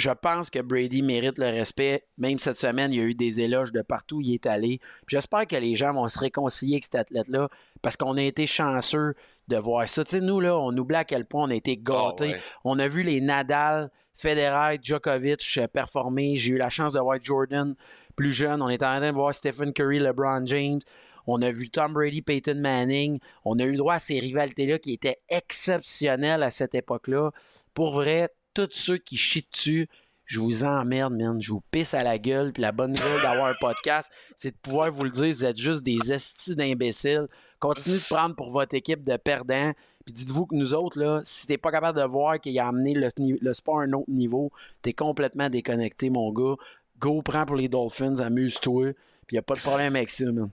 [0.00, 2.04] je pense que Brady mérite le respect.
[2.16, 4.80] Même cette semaine, il y a eu des éloges de partout où il est allé.
[5.06, 7.48] J'espère que les gens vont se réconcilier avec cet athlète-là
[7.82, 9.14] parce qu'on a été chanceux
[9.48, 10.02] de voir ça.
[10.04, 12.34] Tu sais, nous, là, on oublie à quel point on a été gâtés.
[12.34, 16.36] Ah on a vu les Nadal, Federer, Djokovic performer.
[16.36, 17.74] J'ai eu la chance de voir Jordan
[18.16, 18.62] plus jeune.
[18.62, 20.80] On est en train de voir Stephen Curry, LeBron James.
[21.26, 23.18] On a vu Tom Brady, Peyton Manning.
[23.44, 27.30] On a eu droit à ces rivalités-là qui étaient exceptionnelles à cette époque-là.
[27.74, 29.88] Pour vrai, tous ceux qui chient dessus,
[30.30, 31.42] je vous emmerde, man.
[31.42, 32.52] Je vous pisse à la gueule.
[32.52, 35.34] Puis la bonne nouvelle d'avoir un podcast, c'est de pouvoir vous le dire.
[35.34, 37.26] Vous êtes juste des estis d'imbéciles.
[37.58, 39.72] Continuez de prendre pour votre équipe de perdants.
[40.04, 42.94] Puis dites-vous que nous autres, là, si t'es pas capable de voir qu'il a amené
[42.94, 44.52] le, sport à un autre niveau,
[44.82, 46.54] t'es complètement déconnecté, mon gars.
[47.00, 48.92] Go, prends pour les Dolphins, amuse-toi.
[49.26, 50.50] Puis y a pas de problème avec ça, man.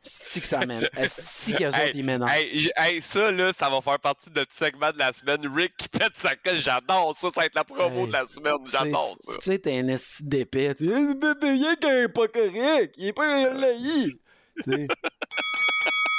[0.00, 0.88] C'est que ça mène.
[0.96, 2.26] Est-ce que autres, ils mènent?
[2.76, 5.40] Hey, ça, là, ça va faire partie de notre segment de la semaine.
[5.54, 7.28] Rick qui pète sa coche, j'adore ça.
[7.34, 8.54] Ça va être la promo de la semaine.
[8.70, 9.32] J'adore ça.
[9.40, 10.74] Tu sais, t'es un esti d'épée.
[10.76, 12.94] Tu sais, il est pas correct.
[12.96, 14.12] Il est pas laï.
[14.56, 14.86] Tu sais.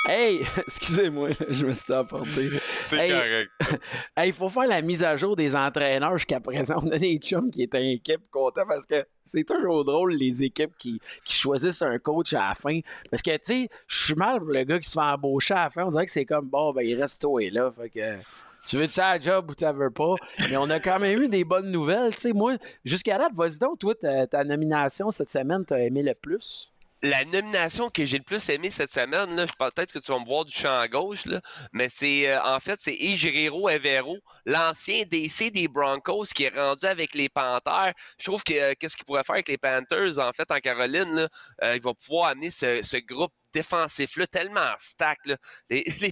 [0.08, 2.48] Hey, excusez-moi, je me suis emporté.
[2.82, 3.52] C'est correct.
[4.26, 6.76] Il faut faire la mise à jour des entraîneurs jusqu'à présent.
[6.82, 10.78] On a des chums qui étaient équipe contents parce que c'est toujours drôle les équipes
[10.78, 12.80] qui, qui, choisissent un coach à la fin.
[13.12, 15.66] Parce que, tu sais, je suis mal pour le gars qui se fait embaucher à
[15.66, 15.84] la fin.
[15.84, 17.74] On dirait que c'est comme, bon, ben, il reste toi et là.
[17.78, 18.18] Fait que
[18.66, 20.16] tu veux-tu un job ou tu veux pas?
[20.50, 22.16] Mais on a quand même eu des bonnes nouvelles.
[22.16, 26.02] Tu sais, moi, jusqu'à là, vas-y donc, toi, ta, ta nomination cette semaine, t'as aimé
[26.02, 26.72] le plus?
[27.02, 30.26] La nomination que j'ai le plus aimé cette semaine, là, peut-être que tu vas me
[30.26, 31.42] voir du champ à gauche, là,
[31.74, 37.14] mais c'est euh, en fait c'est Evero, l'ancien DC des Broncos qui est rendu avec
[37.14, 37.94] les Panthers.
[38.20, 41.12] Je trouve que euh, qu'est-ce qu'il pourrait faire avec les Panthers en fait en Caroline,
[41.14, 41.28] là,
[41.64, 45.20] euh, il va pouvoir amener ce groupe défensif-là, tellement en stack.
[45.26, 45.36] Là.
[45.70, 46.12] Les, les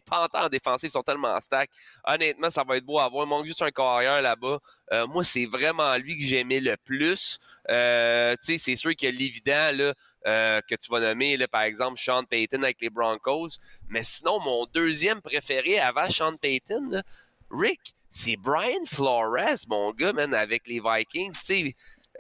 [0.50, 1.70] défensifs sont tellement en stack.
[2.06, 3.28] Honnêtement, ça va être beau à voir.
[3.28, 4.60] Manque juste un carrière là-bas.
[4.94, 7.40] Euh, moi, c'est vraiment lui que j'aimais le plus.
[7.70, 9.94] Euh, c'est sûr a l'évident là,
[10.28, 13.50] euh, que tu vas nommer, là, par exemple, Sean Payton avec les Broncos.
[13.90, 17.04] Mais sinon, mon deuxième préféré avant Sean Payton, là,
[17.52, 21.34] Rick, c'est Brian Flores, mon gars, man, avec les Vikings.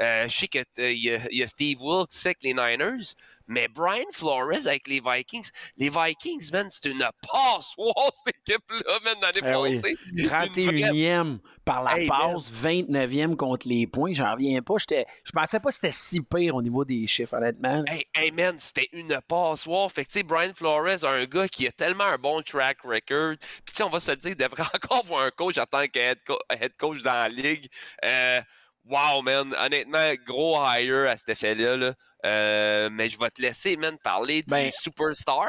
[0.01, 3.13] Euh, je sais qu'il y, a- il y a Steve Wilkes avec les Niners,
[3.47, 5.49] mais Brian Flores avec les Vikings.
[5.77, 9.79] Les Vikings, man, c'est une passoire, cette équipe-là, man, l'année oui.
[9.81, 9.97] passée.
[10.17, 14.11] Une vraie- 31e par la Hey, passe, 29e contre les points.
[14.13, 14.75] J'en reviens pas.
[14.77, 17.83] Je pensais pas que c'était si pire au niveau des chiffres, honnêtement.
[17.87, 19.91] Hey, hey, man, c'était une passoire.
[19.91, 23.35] Fait que, tu sais, Brian Flores, un gars qui a tellement un bon track record.
[23.39, 25.65] Puis, tu sais, on va se le dire, il devrait encore avoir un coach en
[25.65, 27.67] tant que head, co- head coach dans la ligue.
[28.03, 28.41] Euh,
[28.89, 29.53] wow, man.
[29.63, 31.77] Honnêtement, gros hire à cet effet-là.
[31.77, 31.93] là.
[32.25, 35.47] Euh, mais je vais te laisser, man, parler du Ben, superstar.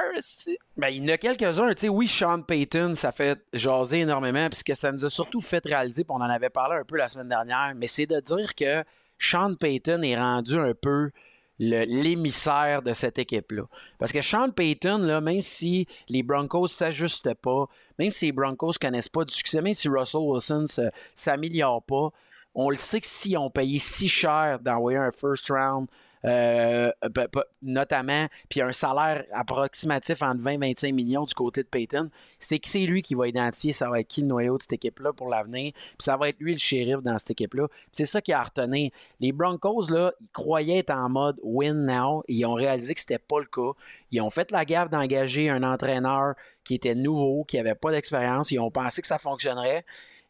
[0.76, 1.72] Ben, il y en a quelques-uns.
[1.74, 5.64] Tu sais, oui, Sean Payton, ça fait jaser énormément, puisque ça nous a surtout fait
[5.64, 8.54] réaliser, puis on en avait parlé un peu la semaine dernière, mais c'est de dire
[8.54, 8.84] que
[9.18, 11.10] Sean Payton est rendu un peu
[11.58, 13.62] l'émissaire de cette équipe-là.
[13.98, 17.66] Parce que Sean Payton, là, même si les Broncos ne s'ajustent pas,
[17.98, 21.82] même si les Broncos ne connaissent pas du succès, même si Russell Wilson ne s'améliore
[21.82, 22.10] pas,
[22.56, 25.86] on le sait que si on payait si cher d'envoyer un first round,
[26.24, 31.68] euh, pe- notamment, puis un salaire approximatif entre 20 et 25 millions du côté de
[31.68, 34.62] Payton, c'est que c'est lui qui va identifier ça va être qui le noyau de
[34.62, 37.68] cette équipe-là pour l'avenir, puis ça va être lui le shérif dans cette équipe-là.
[37.92, 38.90] C'est ça qui a retenu.
[39.20, 43.18] Les Broncos, là, ils croyaient être en mode win now, ils ont réalisé que c'était
[43.18, 43.78] pas le cas.
[44.10, 48.50] Ils ont fait la gaffe d'engager un entraîneur qui était nouveau, qui avait pas d'expérience,
[48.50, 49.84] ils ont pensé que ça fonctionnerait.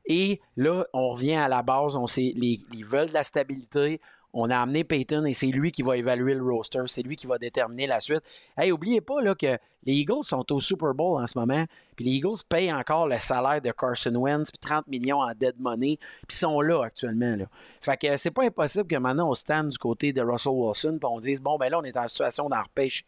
[0.06, 4.00] Et là, on revient à la base, on sait, les, ils veulent de la stabilité.
[4.38, 7.26] On a amené Peyton et c'est lui qui va évaluer le roster, c'est lui qui
[7.26, 8.20] va déterminer la suite.
[8.58, 11.64] Hey, oubliez pas là, que les Eagles sont au Super Bowl en ce moment,
[11.96, 15.54] puis les Eagles payent encore le salaire de Carson Wentz, puis 30 millions en dead
[15.58, 17.34] money, puis sont là actuellement.
[17.34, 17.46] Là.
[17.80, 21.08] Fait que c'est pas impossible que maintenant on stand du côté de Russell Wilson, puis
[21.10, 23.04] on dise bon ben là on est en situation d'en repêcher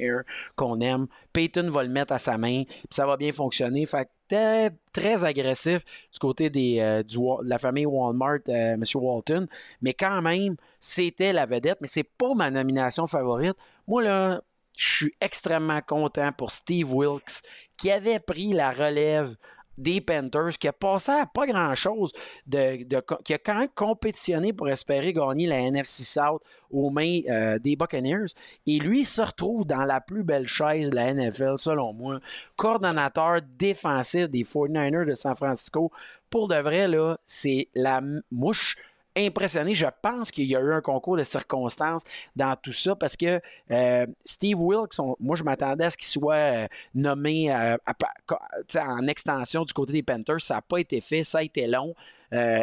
[0.56, 3.84] qu'on aime, Peyton va le mettre à sa main, puis ça va bien fonctionner.
[3.84, 8.74] Fait que très, très agressif du côté des, euh, du de la famille Walmart, euh,
[8.74, 8.82] M.
[8.94, 9.46] Walton.
[9.82, 13.56] Mais quand même, c'était la vedette, mais c'est pas ma nomination favorite.
[13.86, 14.40] Moi, là,
[14.76, 17.42] je suis extrêmement content pour Steve Wilkes,
[17.76, 19.34] qui avait pris la relève
[19.78, 22.12] des Panthers, qui a passé à pas grand-chose,
[22.50, 27.76] qui a quand même compétitionné pour espérer gagner la NFC South aux mains euh, des
[27.76, 28.26] Buccaneers.
[28.66, 32.20] Et lui se retrouve dans la plus belle chaise de la NFL, selon moi.
[32.56, 35.90] Coordonnateur défensif des 49ers de San Francisco.
[36.28, 38.76] Pour de vrai, là, c'est la mouche
[39.26, 39.74] impressionné.
[39.74, 42.02] Je pense qu'il y a eu un concours de circonstances
[42.36, 46.34] dans tout ça parce que euh, Steve Wilkes, moi, je m'attendais à ce qu'il soit
[46.34, 47.76] euh, nommé euh,
[48.76, 50.40] en extension du côté des Panthers.
[50.40, 51.94] Ça n'a pas été fait, ça a été long.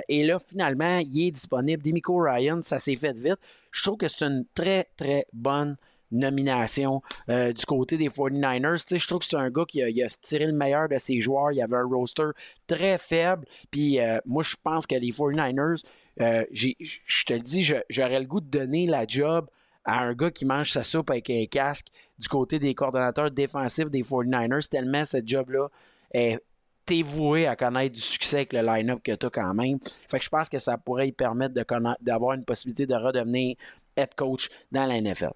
[0.08, 1.82] Et là, finalement, il est disponible.
[1.82, 3.40] Demico Ryan, ça s'est fait vite.
[3.72, 5.76] Je trouve que c'est une très, très bonne
[6.12, 8.86] nomination du côté des 49ers.
[8.86, 11.20] Tu sais, je trouve que c'est un gars qui a, tiré le meilleur de ses
[11.20, 11.52] joueurs.
[11.52, 12.28] Il avait un roster
[12.68, 13.48] très faible.
[13.72, 15.84] Puis moi, je pense que les 49ers,
[16.22, 19.48] euh, je te le dis, j'aurais le goût de donner la job
[19.84, 23.90] à un gars qui mange sa soupe avec un casque du côté des coordonnateurs défensifs
[23.90, 25.68] des 49ers, tellement cette job-là
[26.12, 26.40] est
[26.86, 29.80] t'es voué à connaître du succès avec le line-up que tu as quand même.
[30.10, 31.56] Fait que je pense que ça pourrait y permettre
[32.00, 33.56] d'avoir une possibilité de redevenir
[33.98, 35.32] head coach dans la NFL.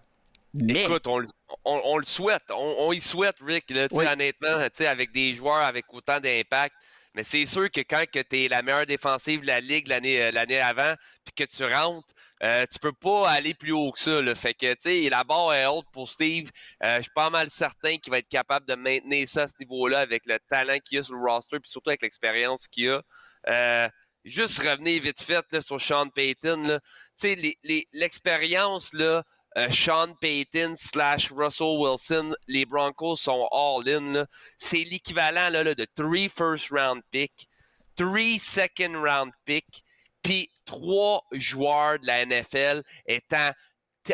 [0.63, 1.27] Mais, Écoute, on, le-
[1.65, 2.43] on- on le souhaite.
[2.51, 4.05] On, on y souhaite, Rick, là, Oui.
[4.11, 6.75] honnêtement, avec des joueurs avec autant d'impact.
[7.19, 10.31] Mais c'est sûr que quand tu es la meilleure défensive de la Ligue l'année euh,
[10.31, 10.93] l'année avant,
[11.25, 14.21] puis que tu rentres, euh, tu peux pas aller plus haut que ça.
[14.21, 14.33] Là.
[14.35, 16.49] Fait que, la barre est haute pour Steve.
[16.81, 19.55] Euh, je suis pas mal certain qu'il va être capable de maintenir ça à ce
[19.59, 23.01] niveau-là avec le talent qu'il a sur le roster, puis surtout avec l'expérience qu'il a.
[23.49, 23.89] Euh,
[24.23, 26.79] juste revenir vite fait sur Sean Payton.
[27.91, 29.25] l'expérience, là,
[29.69, 34.25] Sean Payton slash Russell Wilson, les Broncos sont all-in.
[34.57, 37.47] C'est l'équivalent de three first round pick,
[37.95, 39.83] three second round pick,
[40.23, 43.51] puis trois joueurs de la NFL étant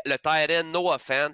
[0.06, 1.32] le tight Noah Fant,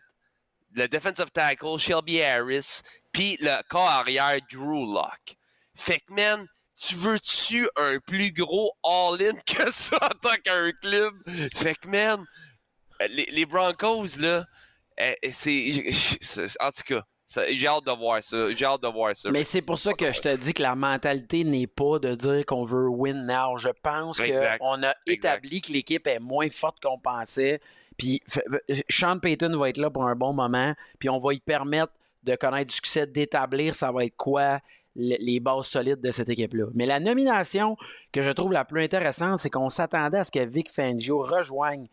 [0.73, 5.35] le defensive tackle Shelby Harris, puis le corps arrière Drew Lock.
[5.75, 6.45] Fait que, man,
[6.75, 11.13] tu veux-tu un plus gros all-in que ça en tant qu'un club?
[11.53, 12.25] Fait que, man,
[13.09, 14.45] les, les Broncos, là,
[14.99, 15.91] euh, c'est.
[16.21, 17.03] c'est- En tout cas,
[17.49, 18.53] j'ai hâte de voir ça.
[18.53, 19.31] J'ai hâte de voir ça.
[19.31, 22.45] mais c'est pour ça que je te dis que la mentalité n'est pas de dire
[22.45, 23.57] qu'on veut win now.
[23.57, 24.19] Je pense
[24.59, 27.59] qu'on a établi que l'équipe est moins forte qu'on pensait.
[27.97, 28.21] Puis
[28.89, 30.73] Sean Payton va être là pour un bon moment.
[30.99, 34.59] Puis on va y permettre de connaître du succès, d'établir ça va être quoi
[34.95, 36.65] le- les bases solides de cette équipe-là.
[36.73, 37.77] Mais la nomination
[38.11, 41.87] que je trouve la plus intéressante, c'est qu'on s'attendait à ce que Vic Fangio rejoigne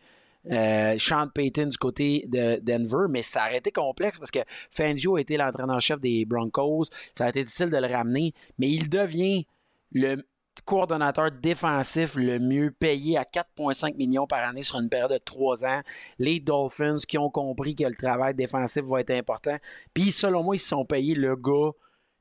[0.51, 5.17] euh, Sean Payton du côté de Denver, mais ça a été complexe parce que Fangio
[5.17, 6.85] a été l'entraîneur-chef des Broncos.
[7.13, 9.45] Ça a été difficile de le ramener, mais il devient
[9.91, 10.23] le
[10.65, 15.65] coordonnateur défensif le mieux payé à 4,5 millions par année sur une période de 3
[15.65, 15.81] ans.
[16.17, 19.57] Les Dolphins qui ont compris que le travail défensif va être important.
[19.93, 21.71] Puis, selon moi, ils se sont payés le gars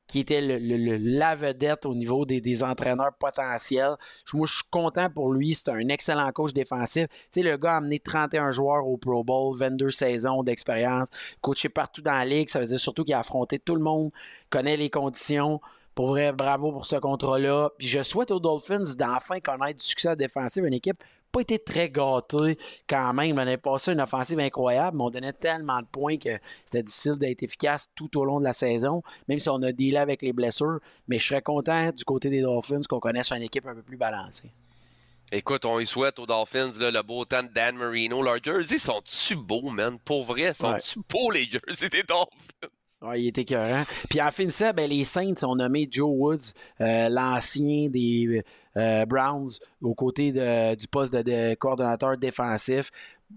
[0.09, 3.97] qui était la vedette au niveau des, des entraîneurs potentiels.
[4.33, 5.55] Moi, je suis content pour lui.
[5.55, 7.07] C'est un excellent coach défensif.
[7.09, 11.09] Tu sais, le gars a amené 31 joueurs au Pro Bowl, 22 saisons d'expérience,
[11.41, 12.49] coaché partout dans la ligue.
[12.49, 14.11] Ça veut dire surtout qu'il a affronté tout le monde,
[14.51, 15.61] connaît les conditions.
[15.95, 17.71] Pour vrai, bravo pour ce contrat-là.
[17.77, 20.63] Puis je souhaite aux Dolphins d'enfin connaître du succès défensif.
[20.65, 23.37] Une équipe pas été très gâtée quand même.
[23.37, 27.17] On avait passé une offensive incroyable, mais on donnait tellement de points que c'était difficile
[27.17, 30.33] d'être efficace tout au long de la saison, même si on a dealé avec les
[30.33, 30.81] blessures.
[31.07, 33.97] Mais je serais content du côté des Dolphins qu'on connaisse une équipe un peu plus
[33.97, 34.53] balancée.
[35.31, 38.23] Écoute, on y souhaite aux Dolphins là, le beau temps de Dan Marino.
[38.23, 39.99] Leurs jerseys sont-tu beaux, man?
[40.03, 42.69] Pour vrai, sont-tu beaux les jerseys des Dolphins?
[43.03, 43.85] Ouais, il était écœurant.
[44.11, 48.43] Puis en finissant, ben, les Saints ont nommé Joe Woods, euh, l'ancien des
[48.79, 49.51] euh, Browns,
[49.83, 50.33] aux côtés
[50.77, 52.91] du poste de, coordonnateur défensif.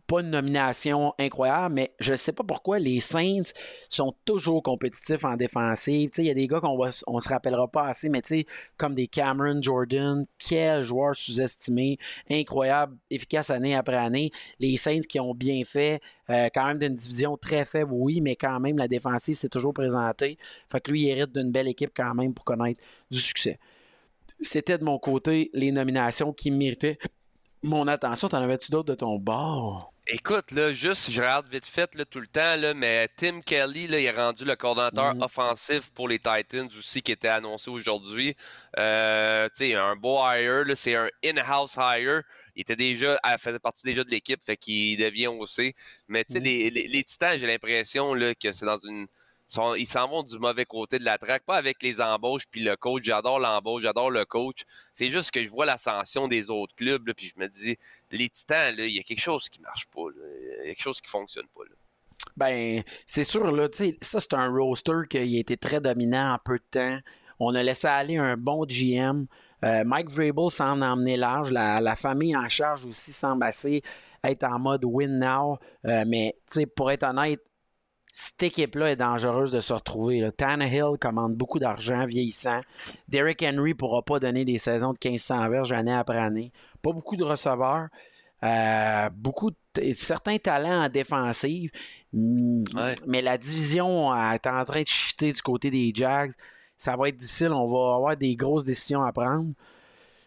[0.08, 3.52] Pas une nomination incroyable, mais je ne sais pas pourquoi les Saints
[3.90, 6.12] sont toujours compétitifs en défensive.
[6.18, 8.22] Il y a des gars qu'on on se rappellera pas assez, mais
[8.78, 11.98] comme des Cameron Jordan, quel joueur sous-estimé,
[12.30, 14.32] incroyable, efficace année après année.
[14.60, 16.00] Les Saints qui ont bien fait,
[16.30, 19.74] euh, quand même d'une division très faible, oui, mais quand même, la défensive s'est toujours
[19.74, 20.38] présentée.
[20.72, 23.60] Fait que lui, il hérite d'une belle équipe quand même pour connaître du succès.
[24.42, 26.98] C'était de mon côté les nominations qui méritaient
[27.64, 28.28] mon attention.
[28.30, 29.94] T'en avais-tu d'autres de ton bord?
[30.08, 33.88] Écoute, là, juste, je regarde vite fait là, tout le temps, là, mais Tim Kelly,
[33.88, 35.22] là, il est rendu le coordonnateur Mhm.
[35.22, 38.36] offensif pour les Titans aussi, qui était annoncé aujourd'hui.
[38.80, 42.24] Euh, tu sais, un beau hire, là, c'est un in-house hire.
[42.56, 45.74] Il était déjà, elle faisait partie déjà de l'équipe, fait qu'il devient aussi.
[46.08, 46.46] Mais tu sais, Mhm.
[46.46, 49.06] les, les, les Titans, j'ai l'impression là, que c'est dans une.
[49.78, 52.76] Ils s'en vont du mauvais côté de la traque, pas avec les embauches puis le
[52.76, 53.04] coach.
[53.04, 54.64] J'adore l'embauche, j'adore le coach.
[54.94, 57.78] C'est juste que je vois l'ascension des autres clubs, puis je me dis,
[58.12, 60.02] les Titans, il y a quelque chose qui marche pas.
[60.14, 61.64] Il y a quelque chose qui fonctionne pas.
[61.64, 61.76] Là.
[62.38, 63.68] Ben, c'est sûr, là,
[64.02, 67.00] ça, c'est un roster qui a été très dominant en peu de temps.
[67.40, 69.26] On a laissé aller un bon GM.
[69.64, 71.52] Euh, Mike Vrabel semble emmener large.
[71.52, 73.82] La, famille en charge aussi semble assez
[74.24, 75.58] être en mode win now.
[75.86, 76.36] Euh, mais,
[76.76, 77.42] pour être honnête,
[78.12, 80.19] cette équipe-là est dangereuse de se retrouver.
[80.19, 80.32] Là.
[80.32, 82.60] Tannehill commande beaucoup d'argent vieillissant.
[83.08, 86.52] Derrick Henry ne pourra pas donner des saisons de 1500 verges année après année.
[86.82, 87.88] Pas beaucoup de receveurs.
[88.43, 91.71] Euh, beaucoup de certains talents en défensive.
[92.12, 92.95] Mm, Ouais.
[93.08, 96.34] Mais la division euh, est en train de shifter du côté des Jags.
[96.76, 97.54] Ça va être difficile.
[97.54, 99.54] On va avoir des grosses décisions à prendre.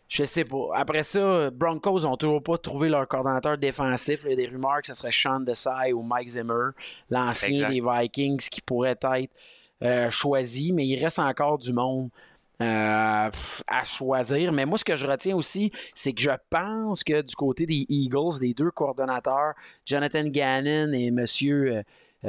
[0.08, 0.68] Je sais pas.
[0.74, 4.22] Après ça, Broncos n'ont toujours pas trouvé leur coordonnateur défensif.
[4.24, 6.70] Il y a des rumeurs que ce serait Sean Desai ou Mike Zimmer,
[7.10, 9.28] l'ancien des Vikings, qui pourrait être
[9.82, 12.10] euh, choisi, mais il reste encore du monde
[12.62, 13.30] euh,
[13.66, 14.52] à choisir.
[14.52, 17.84] Mais moi, ce que je retiens aussi, c'est que je pense que du côté des
[17.88, 21.82] Eagles, les deux coordonnateurs, Jonathan Gannon et Monsieur euh,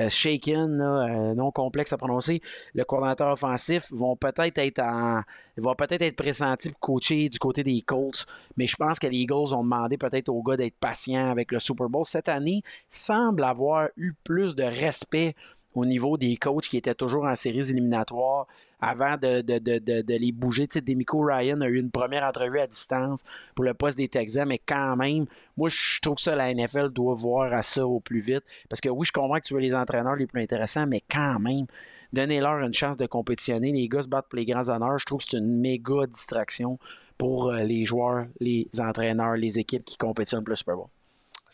[0.09, 2.41] Shaken, là, euh, non complexe à prononcer,
[2.73, 5.21] le coordonnateur offensif, vont peut-être être en,
[5.57, 8.25] vont peut-être être pour coacher du côté des Colts.
[8.57, 11.59] Mais je pense que les Eagles ont demandé peut-être aux gars d'être patients avec le
[11.59, 12.05] Super Bowl.
[12.05, 15.35] Cette année semble avoir eu plus de respect
[15.75, 18.47] au niveau des coachs qui étaient toujours en séries éliminatoires
[18.79, 20.67] avant de, les bouger.
[20.67, 24.07] Tu sais, Demico Ryan a eu une première entrevue à distance pour le poste des
[24.07, 25.25] Texans, mais quand même,
[25.57, 28.43] moi, je trouve que ça, la NFL doit voir à ça au plus vite.
[28.69, 31.39] Parce que oui, je comprends que tu veux les entraîneurs les plus intéressants, mais quand
[31.39, 31.65] même,
[32.13, 33.71] donnez-leur une chance de compétitionner.
[33.71, 34.97] Les gars se battent pour les grands honneurs.
[34.97, 36.79] Je trouve que c'est une méga distraction
[37.17, 40.87] pour euh, les joueurs, les entraîneurs, les équipes qui compétitionnent pour le Super Bowl.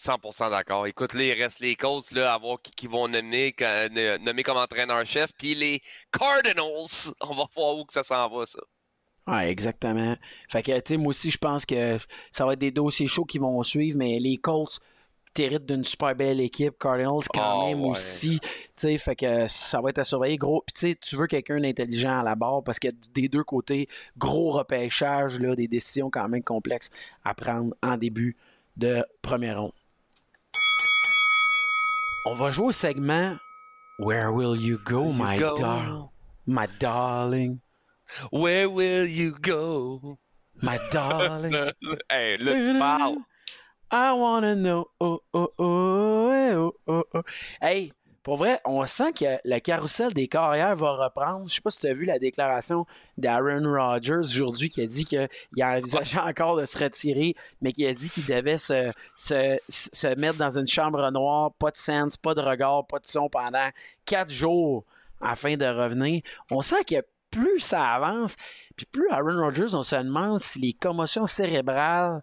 [0.01, 0.87] 100% d'accord.
[0.87, 3.53] Écoute, là, il reste les Colts là, à voir qui, qui vont nommer,
[4.21, 5.31] nommer comme entraîneur-chef.
[5.37, 5.79] Puis les
[6.11, 8.59] Cardinals, on va voir où que ça s'en va, ça.
[9.27, 10.15] Ouais, exactement.
[10.49, 11.99] Fait que, tu sais, moi aussi, je pense que
[12.31, 14.79] ça va être des dossiers chauds qui vont suivre, mais les Colts
[15.35, 16.77] t'héritent d'une super belle équipe.
[16.79, 17.89] Cardinals, quand Ah, même, ouais.
[17.91, 18.39] aussi.
[18.41, 20.37] Tu sais, fait que ça va être à surveiller.
[20.37, 23.43] Gros, puis tu sais, tu veux quelqu'un d'intelligent à la barre parce que des deux
[23.43, 23.87] côtés,
[24.17, 26.89] gros repêchage, là, des décisions quand même complexes
[27.23, 28.35] à prendre en début
[28.75, 29.71] de première ronde.
[32.25, 33.35] On va jouer au segment
[33.99, 35.57] Where will you go, You my go.
[35.57, 36.09] dar-
[36.47, 37.59] my darling,
[38.31, 40.17] Where will you go?
[40.61, 41.53] my darling?
[42.09, 43.17] hey, là, tu parles.
[43.93, 44.85] I wanna know.
[45.01, 47.23] Oh, oh, oh, eh, oh, oh, oh.
[47.61, 47.91] Hey,
[48.23, 51.49] pour vrai, on sent que le carrousel des carrières va reprendre.
[51.49, 52.85] Je sais pas si tu as vu la déclaration
[53.17, 55.27] d'Aaron Rodgers aujourd'hui qui a dit qu'il
[55.63, 60.37] envisageait encore de se retirer, mais qui a dit qu'il devait se, se, se mettre
[60.37, 63.69] dans une chambre noire, pas de sens, pas de regard, pas de son pendant
[64.05, 64.85] quatre jours
[65.19, 66.21] afin de revenir.
[66.51, 68.35] On sent que plus ça avance,
[68.75, 72.21] puis plus Aaron Rodgers, on se demande si les commotions cérébrales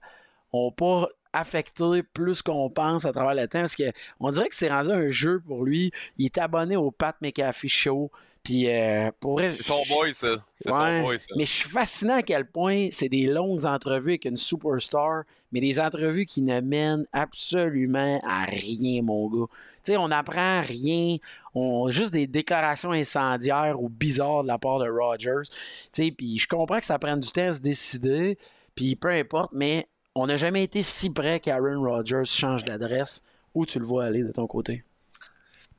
[0.52, 1.08] ont pas
[1.38, 5.10] affecté plus qu'on pense à travers le temps parce qu'on dirait que c'est rendu un
[5.10, 5.92] jeu pour lui.
[6.16, 8.10] Il est abonné au Pat McAfee Show.
[8.42, 10.36] Puis euh, pour C'est son boy, ça.
[10.60, 11.26] C'est son boy, ça.
[11.36, 15.60] Mais je suis fasciné à quel point c'est des longues entrevues avec une superstar, mais
[15.60, 19.46] des entrevues qui ne mènent absolument à rien, mon gars.
[19.84, 21.16] Tu sais, on n'apprend rien.
[21.54, 25.48] On, juste des déclarations incendiaires ou bizarres de la part de Rogers.
[25.92, 28.38] Tu sais, puis je comprends que ça prenne du temps à se décider.
[28.74, 29.88] Puis peu importe, mais
[30.18, 33.22] on n'a jamais été si près qu'Aaron Rodgers change d'adresse.
[33.54, 34.84] Où tu le vois aller de ton côté?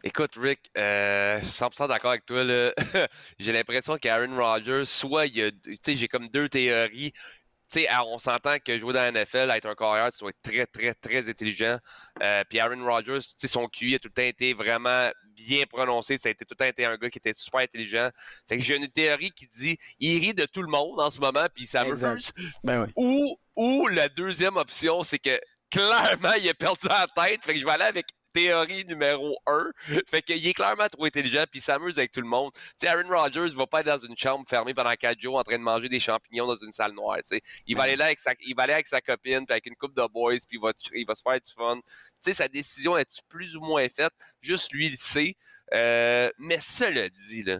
[0.03, 2.43] Écoute, Rick, euh, 100% d'accord avec toi.
[3.39, 7.11] j'ai l'impression qu'Aaron Rodgers, soit il y a, tu sais, j'ai comme deux théories.
[7.11, 10.41] Tu sais, on s'entend que jouer dans la NFL, être un carrière, tu dois être
[10.41, 11.77] très, très, très intelligent.
[12.23, 15.65] Euh, puis Aaron Rodgers, tu sais, son QI a tout le temps été vraiment bien
[15.69, 16.17] prononcé.
[16.17, 18.09] Ça a été tout le temps été un gars qui était super intelligent.
[18.47, 21.19] Fait que j'ai une théorie qui dit, il rit de tout le monde en ce
[21.19, 22.33] moment, puis ça Exact.
[22.63, 22.91] Ben oui.
[22.95, 25.37] Ou, ou la deuxième option, c'est que
[25.69, 27.43] clairement, il a perdu la tête.
[27.43, 29.71] Fait que je vais aller avec théorie numéro 1.
[30.09, 32.51] Fait qu'il est clairement trop intelligent puis il s'amuse avec tout le monde.
[32.53, 35.43] Tu sais, Aaron Rodgers va pas être dans une chambre fermée pendant 4 jours en
[35.43, 37.41] train de manger des champignons dans une salle noire, tu sais.
[37.67, 39.75] Il va aller là avec sa, il va aller avec sa copine puis avec une
[39.75, 41.75] couple de boys puis il va, il va se faire du fun.
[41.75, 41.81] Tu
[42.21, 44.13] sais, sa décision est plus ou moins faite?
[44.41, 45.35] Juste lui, il le sait.
[45.73, 47.59] Euh, mais cela dit, là,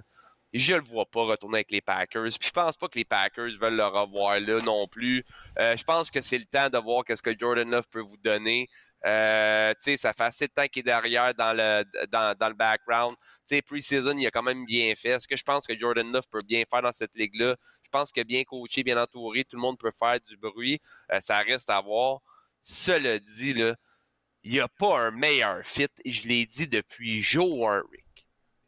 [0.53, 2.29] je le vois pas retourner avec les Packers.
[2.39, 5.23] Puis je pense pas que les Packers veulent le revoir là non plus.
[5.59, 8.17] Euh, je pense que c'est le temps de voir qu'est-ce que Jordan Love peut vous
[8.17, 8.67] donner.
[9.05, 12.55] Euh, tu sais, ça fait assez de temps qu'il est derrière dans le dans, le
[12.55, 13.15] background.
[13.47, 15.09] Tu sais, pre-season, il a quand même bien fait.
[15.09, 17.55] Est-ce que je pense que Jordan Love peut bien faire dans cette ligue-là?
[17.83, 20.79] Je pense que bien coaché, bien entouré, tout le monde peut faire du bruit.
[21.11, 22.19] Euh, ça reste à voir.
[22.61, 23.75] Cela dit, là,
[24.43, 25.87] il n'y a pas un meilleur fit.
[26.05, 28.08] Je l'ai dit depuis Joe Warwick.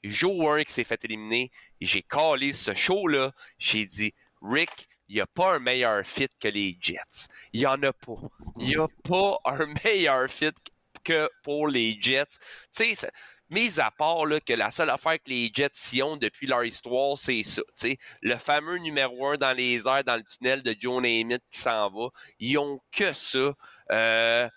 [0.03, 3.31] Joe Warwick s'est fait éliminer j'ai collé ce show-là.
[3.57, 7.27] J'ai dit, Rick, il n'y a pas un meilleur fit que les Jets.
[7.53, 8.15] Il n'y en a pas.
[8.59, 10.51] Il n'y a pas un meilleur fit
[11.03, 12.37] que pour les Jets.
[12.75, 13.11] Tu sais,
[13.49, 16.63] mis à part là, que la seule affaire que les Jets y ont depuis leur
[16.63, 17.61] histoire, c'est ça.
[17.75, 17.97] tu sais.
[18.21, 21.89] Le fameux numéro un dans les airs, dans le tunnel de Joe Namath qui s'en
[21.89, 22.09] va.
[22.39, 23.53] Ils ont que ça.
[23.91, 24.49] Euh,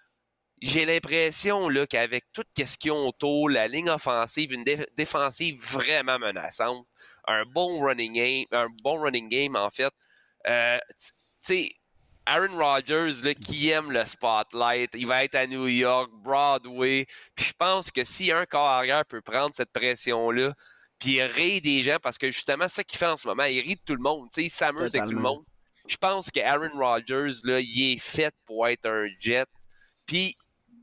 [0.64, 5.60] j'ai l'impression là, qu'avec tout ce qu'ils ont autour, la ligne offensive, une dé- défensive
[5.62, 6.86] vraiment menaçante,
[7.26, 9.92] un bon running game, un bon running game en fait.
[10.48, 11.12] Euh, tu
[11.42, 11.68] sais,
[12.24, 17.04] Aaron Rodgers là, qui aime le spotlight, il va être à New York, Broadway.
[17.34, 20.54] Puis je pense que si un corps arrière peut prendre cette pression-là,
[20.98, 23.74] puis rire des gens, parce que justement, ça qu'il fait en ce moment, il rit
[23.74, 25.44] de tout le monde, tu sais, il s'amuse avec tout le monde.
[25.86, 29.46] Je pense que Aaron Rodgers, là, il est fait pour être un jet.
[30.06, 30.34] Puis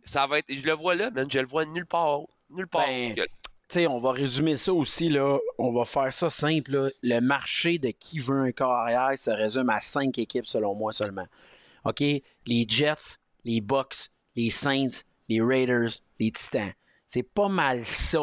[0.03, 0.53] ça va être.
[0.53, 2.21] Je le vois là, man, je le vois nulle part.
[2.49, 2.85] Nulle part.
[2.87, 5.37] Ben, que- on va résumer ça aussi, là.
[5.57, 6.89] On va faire ça simple, là.
[7.01, 10.91] Le marché de qui veut un corps arrière se résume à cinq équipes, selon moi
[10.91, 11.25] seulement.
[11.85, 12.01] OK?
[12.01, 15.89] Les Jets, les Bucks, les Saints, les Raiders,
[16.19, 16.73] les Titans.
[17.07, 18.19] C'est pas mal ça.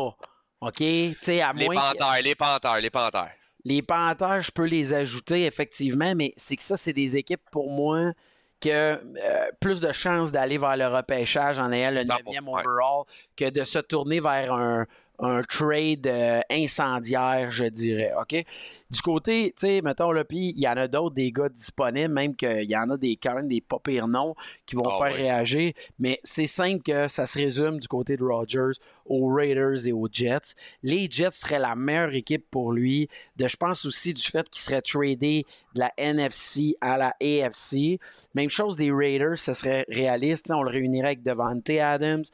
[0.61, 0.81] OK?
[0.83, 3.33] À Les moins que- panthères, les panthères, les panthères.
[3.65, 7.71] Les Panthers, je peux les ajouter effectivement, mais c'est que ça, c'est des équipes pour
[7.71, 8.13] moi
[8.61, 8.99] que euh,
[9.61, 12.61] plus de chances d'aller vers le repêchage en ayant le 100%, 9e ouais.
[12.61, 13.05] overall
[13.37, 14.87] que de se tourner vers un,
[15.21, 18.13] un trade euh, incendiaire, je dirais.
[18.21, 18.45] OK?
[18.91, 22.13] Du côté, tu sais, mettons, là, puis il y en a d'autres, des gars disponibles,
[22.15, 24.35] même qu'il y en a des, quand même des pas pires noms
[24.65, 28.25] qui vont Ah faire réagir, mais c'est simple que ça se résume du côté de
[28.25, 30.55] Rodgers aux Raiders et aux Jets.
[30.83, 33.09] Les Jets seraient la meilleure équipe pour lui.
[33.37, 37.99] De, je pense aussi du fait qu'il serait tradé de la NFC à la AFC.
[38.35, 40.51] Même chose des Raiders, ça serait réaliste.
[40.51, 42.25] On le réunirait avec Devante Adams.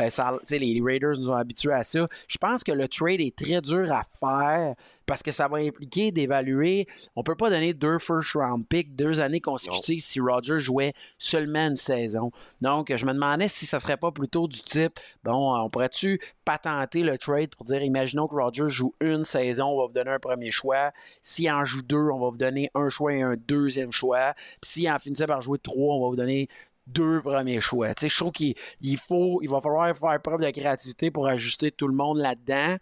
[0.00, 2.08] Euh, ça- tu sais, les Raiders nous ont habitués à ça.
[2.26, 4.74] Je pense que le trade est très dur à faire
[5.06, 6.86] parce que ça va impliquer d'évaluer.
[7.16, 11.66] On peut pas donner deux first round picks deux années consécutives si Roger jouait seulement
[11.68, 12.30] une saison.
[12.60, 17.02] Donc, je me demandais si ça serait pas plutôt du type, bon, on pourrait-tu patenter
[17.02, 20.18] le trade pour dire, imaginons que Roger joue une saison, on va vous donner un
[20.18, 20.92] premier choix.
[21.22, 24.34] S'il en joue deux, on va vous donner un choix et un deuxième choix.
[24.60, 26.48] Puis s'il en finissait par jouer trois, on va vous donner
[26.86, 27.94] deux premiers choix.
[27.94, 31.26] Tu sais, je trouve qu'il il faut, il va falloir faire preuve de créativité pour
[31.26, 32.76] ajuster tout le monde là-dedans.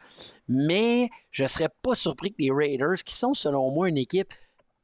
[0.49, 4.33] Mais je serais pas surpris que les Raiders, qui sont selon moi une équipe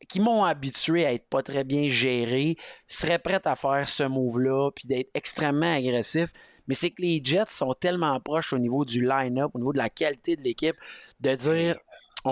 [0.08, 2.56] qui m'ont habitué à être pas très bien gérés,
[2.86, 6.32] seraient prêts à faire ce move-là puis d'être extrêmement agressifs.
[6.68, 9.78] Mais c'est que les Jets sont tellement proches au niveau du line-up, au niveau de
[9.78, 10.76] la qualité de l'équipe,
[11.20, 11.78] de dire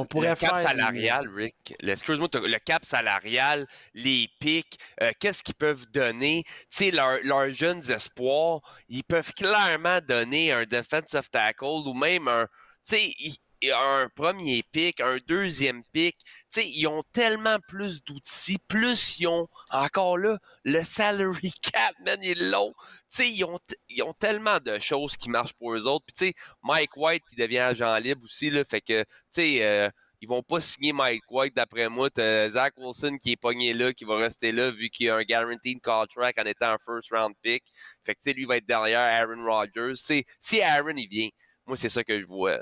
[0.01, 0.63] on pourrait le cap faire.
[0.63, 1.75] salarial, Rick.
[1.81, 6.43] Le- Excuse-moi, le cap salarial, les pics, euh, qu'est-ce qu'ils peuvent donner?
[6.45, 12.29] Tu sais, leur- leurs jeunes espoirs, ils peuvent clairement donner un defensive tackle ou même
[12.29, 12.47] un.
[12.89, 16.17] Tu sais, ils- un premier pick, un deuxième pick.
[16.53, 21.95] Tu sais, ils ont tellement plus d'outils, plus ils ont, encore là, le salary cap,
[22.05, 22.73] man, il est long.
[23.15, 26.05] Tu ils ont, tellement de choses qui marchent pour eux autres.
[26.15, 26.33] Puis
[26.63, 29.91] Mike White qui devient agent libre aussi, là, fait que, tu sais, euh,
[30.21, 32.09] ils vont pas signer Mike White, d'après moi.
[32.17, 35.81] Zach Wilson qui est pogné là, qui va rester là, vu qu'il a un guaranteed
[35.83, 37.63] contract en étant un first round pick.
[38.05, 39.95] Fait que, lui va être derrière Aaron Rodgers.
[39.97, 41.29] si Aaron, il vient,
[41.67, 42.59] moi, c'est ça que je vois.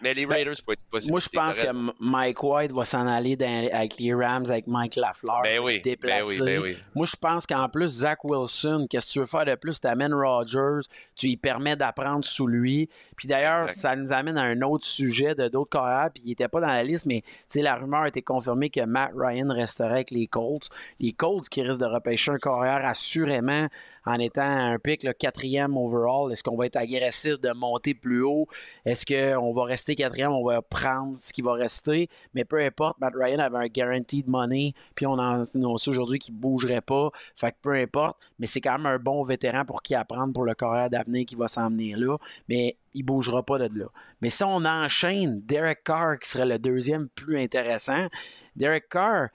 [0.00, 1.12] Mais les ben, Raiders, ben, pas possible.
[1.12, 1.68] Moi, je pense que
[2.00, 3.36] Mike White va s'en aller
[3.72, 5.42] avec les Rams, avec Mike Lafleur.
[5.42, 6.76] Ben oui, ben oui, ben oui.
[6.94, 9.80] Moi, je pense qu'en plus, Zach Wilson, qu'est-ce que tu veux faire de plus?
[9.80, 10.80] Tu amènes Rodgers,
[11.14, 12.88] tu lui permets d'apprendre sous lui.
[13.16, 16.10] Puis d'ailleurs, ça nous amène à un autre sujet de d'autres carrières.
[16.12, 17.22] Puis il n'était pas dans la liste, mais
[17.54, 20.70] la rumeur a été confirmée que Matt Ryan resterait avec les Colts.
[20.98, 23.68] Les Colts qui risquent de repêcher un carrière assurément
[24.06, 26.32] en étant un pick, le quatrième overall.
[26.32, 28.46] Est-ce qu'on va être agressif de monter plus haut?
[28.84, 32.08] Est-ce qu'on va rester quatrième, on va prendre ce qui va rester?
[32.34, 36.34] Mais peu importe, Matt Ryan avait un guaranteed money, puis on en annonce aujourd'hui qu'il
[36.34, 37.10] ne bougerait pas.
[37.36, 40.44] Fait que peu importe, mais c'est quand même un bon vétéran pour qui apprendre pour
[40.44, 42.16] le carrière d'avenir qui va s'emmener là.
[42.48, 43.86] Mais il bougera pas de là.
[44.20, 48.08] Mais si on enchaîne Derek Carr, qui serait le deuxième plus intéressant,
[48.56, 49.28] Derek Carr,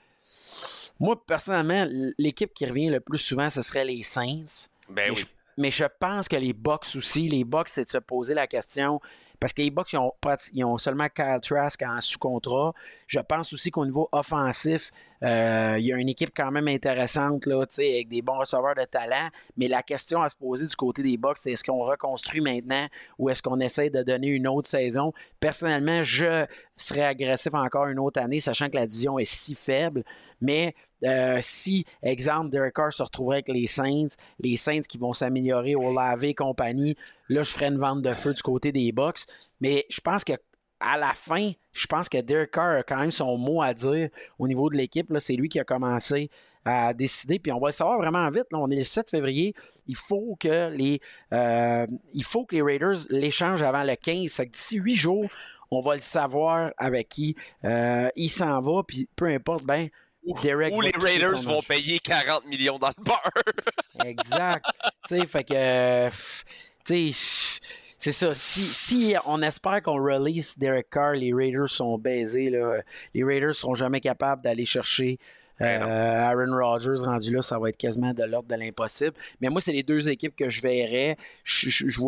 [1.00, 1.86] moi, personnellement,
[2.18, 4.70] l'équipe qui revient le plus souvent, ce serait les Saints.
[4.90, 5.26] Ben mais, je,
[5.58, 9.00] mais je pense que les Bucks aussi, les Bucks, c'est de se poser la question
[9.40, 10.14] parce que les Bucks, ils ont,
[10.54, 12.74] ils ont seulement Kyle Trask en sous-contrat.
[13.08, 14.92] Je pense aussi qu'au niveau offensif,
[15.26, 18.84] euh, il y a une équipe quand même intéressante là, avec des bons receveurs de
[18.84, 19.30] talent.
[19.58, 22.86] Mais la question à se poser du côté des Bucks, c'est est-ce qu'on reconstruit maintenant
[23.18, 25.14] ou est-ce qu'on essaie de donner une autre saison?
[25.40, 26.46] Personnellement, je
[26.76, 30.04] serais agressif encore une autre année, sachant que la division est si faible.
[30.42, 35.14] Mais euh, si, exemple, Derek Carr se retrouverait avec les Saints, les Saints qui vont
[35.14, 36.96] s'améliorer au laver compagnie,
[37.30, 39.22] là, je ferais une vente de feu du côté des Bucks.
[39.60, 40.34] Mais je pense que
[40.86, 44.10] à la fin, je pense que Derek Carr a quand même son mot à dire
[44.38, 45.12] au niveau de l'équipe.
[45.20, 46.30] C'est lui qui a commencé
[46.64, 47.40] à décider.
[47.40, 48.46] Puis on va le savoir vraiment vite.
[48.54, 49.56] On est le 7 février.
[49.88, 51.02] Il faut que les,
[51.34, 54.40] euh, il faut que les Raiders l'échangent avant le 15.
[54.52, 55.26] D'ici 8 jours,
[55.72, 58.84] on va le savoir avec qui euh, il s'en va.
[58.88, 59.90] Puis peu importe, ben,
[60.44, 64.66] Derek Ou les Raiders vont payer 40 millions dans le exact.
[65.08, 66.10] tu sais, fait que.
[66.86, 67.60] Tu sais
[68.06, 68.36] c'est ça.
[68.36, 72.52] Si, on espère qu'on release Derek Carr, les Raiders sont baisés.
[72.52, 72.82] Là.
[73.16, 75.18] Les Raiders seront jamais capables d'aller chercher
[75.60, 79.16] ben euh, Aaron Rodgers rendu là, ça va être quasiment de l'ordre de l'impossible.
[79.42, 81.18] Mais moi, c'est les deux équipes que je verrais.
[81.44, 82.00] Je, je,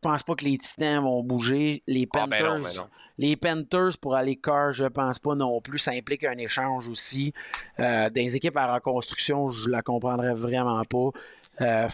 [0.00, 1.82] pense pas que les Titans vont bouger.
[1.88, 5.78] Les ah, ben Panthers, ben les Panthers pour aller Carr, je pense pas non plus.
[5.78, 7.32] Ça implique un échange aussi.
[7.80, 11.10] Euh, des équipes à reconstruction, je la comprendrais vraiment pas.
[11.60, 11.88] Euh,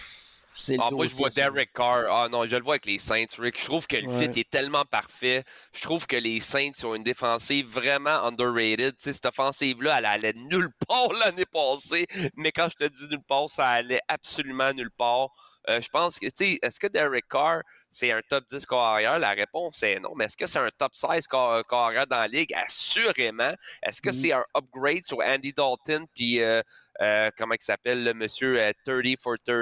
[0.78, 2.04] ah, moi, je vois Derek Carr.
[2.10, 3.58] Ah non, je le vois avec les Saints, Rick.
[3.58, 5.44] Je trouve que le fit est tellement parfait.
[5.72, 8.94] Je trouve que les Saints ont une défensive vraiment underrated.
[8.98, 12.06] sais, cette offensive-là, elle allait nulle part l'année passée.
[12.36, 15.30] Mais quand je te dis nulle part, ça allait absolument nulle part.
[15.68, 19.18] Euh, je pense que, tu sais, est-ce que Derek Carr, c'est un top 10 carrière?
[19.18, 20.12] La réponse est non.
[20.16, 22.54] Mais est-ce que c'est un top 16 carrière dans la ligue?
[22.54, 23.52] Assurément.
[23.82, 26.62] Est-ce que c'est un upgrade sur Andy Dalton puis euh,
[27.02, 29.60] euh, comment il s'appelle, le monsieur 30 for 30,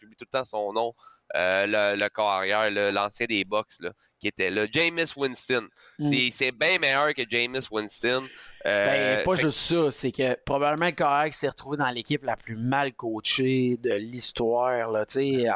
[0.00, 0.94] j'oublie tout le temps son nom,
[1.34, 4.66] le, le carrière, l'ancien des Bucks, là, qui était là.
[4.70, 5.66] Jameis Winston.
[5.98, 6.12] Mm.
[6.30, 8.24] C'est bien meilleur que Jameis Winston.
[8.66, 12.36] Euh, ben, pas juste ça, c'est que probablement le carrière s'est retrouvé dans l'équipe la
[12.36, 15.06] plus mal coachée de l'histoire.
[15.06, 15.46] Tu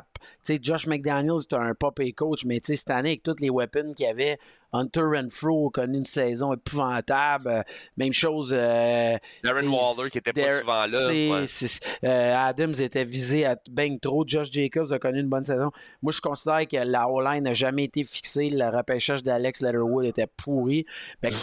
[0.43, 4.07] sais, Josh McDaniels, c'est un pop coach, mais cette année, avec toutes les weapons qu'il
[4.07, 4.39] y avait,
[4.75, 7.49] Hunter Renfro a connu une saison épouvantable.
[7.49, 7.63] Euh,
[7.97, 8.53] même chose.
[8.53, 11.47] Euh, Darren Waller qui était pas souvent là.
[12.05, 14.25] Euh, Adams était visé à bang trop.
[14.27, 15.71] Josh Jacobs a connu une bonne saison.
[16.03, 18.49] Moi, je considère que la O-line n'a jamais été fixée.
[18.51, 20.87] Le repêchage d'Alex Letterwood était pourri.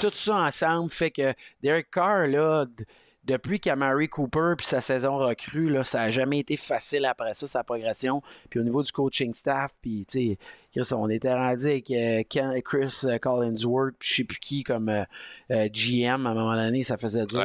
[0.02, 2.66] Tout ça ensemble fait que Derek Carr, là,
[3.24, 7.46] depuis qu'Amari Cooper puis sa saison recrue, là, ça n'a jamais été facile après ça,
[7.48, 8.22] sa progression.
[8.50, 10.38] Puis au niveau du coaching staff, puis tu
[10.76, 12.24] sais, on était rendu avec euh,
[12.64, 15.06] Chris euh, Collinsworth, puis je sais plus qui comme euh,
[15.50, 17.40] GM à un moment donné, ça faisait dur.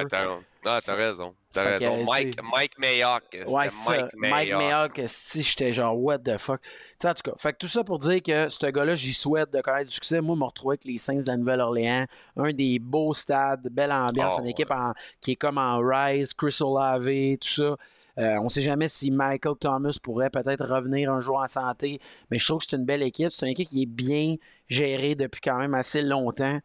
[0.64, 1.35] Ah, t'as raison.
[1.57, 2.05] T'as raison.
[2.05, 3.23] Mike, Mike Mayock.
[3.47, 5.01] Ouais, Mike, Mike Mayock.
[5.07, 6.61] si j'étais genre, what the fuck.
[6.99, 9.53] sais, en tout cas, fait que tout ça pour dire que ce gars-là, j'y souhaite
[9.53, 10.21] de connaître du succès.
[10.21, 12.07] Moi, je me retrouver avec les Saints de la Nouvelle-Orléans.
[12.37, 14.73] Un des beaux stades, belle ambiance, oh, une équipe
[15.21, 17.09] qui est comme en rise, Chris Olave,
[17.41, 17.77] tout ça.
[18.19, 22.01] Euh, on ne sait jamais si Michael Thomas pourrait peut-être revenir un jour en santé,
[22.31, 23.31] mais je trouve que c'est une belle équipe.
[23.31, 24.37] C'est une équipe qui est bien
[24.69, 26.61] gérée depuis quand même assez longtemps.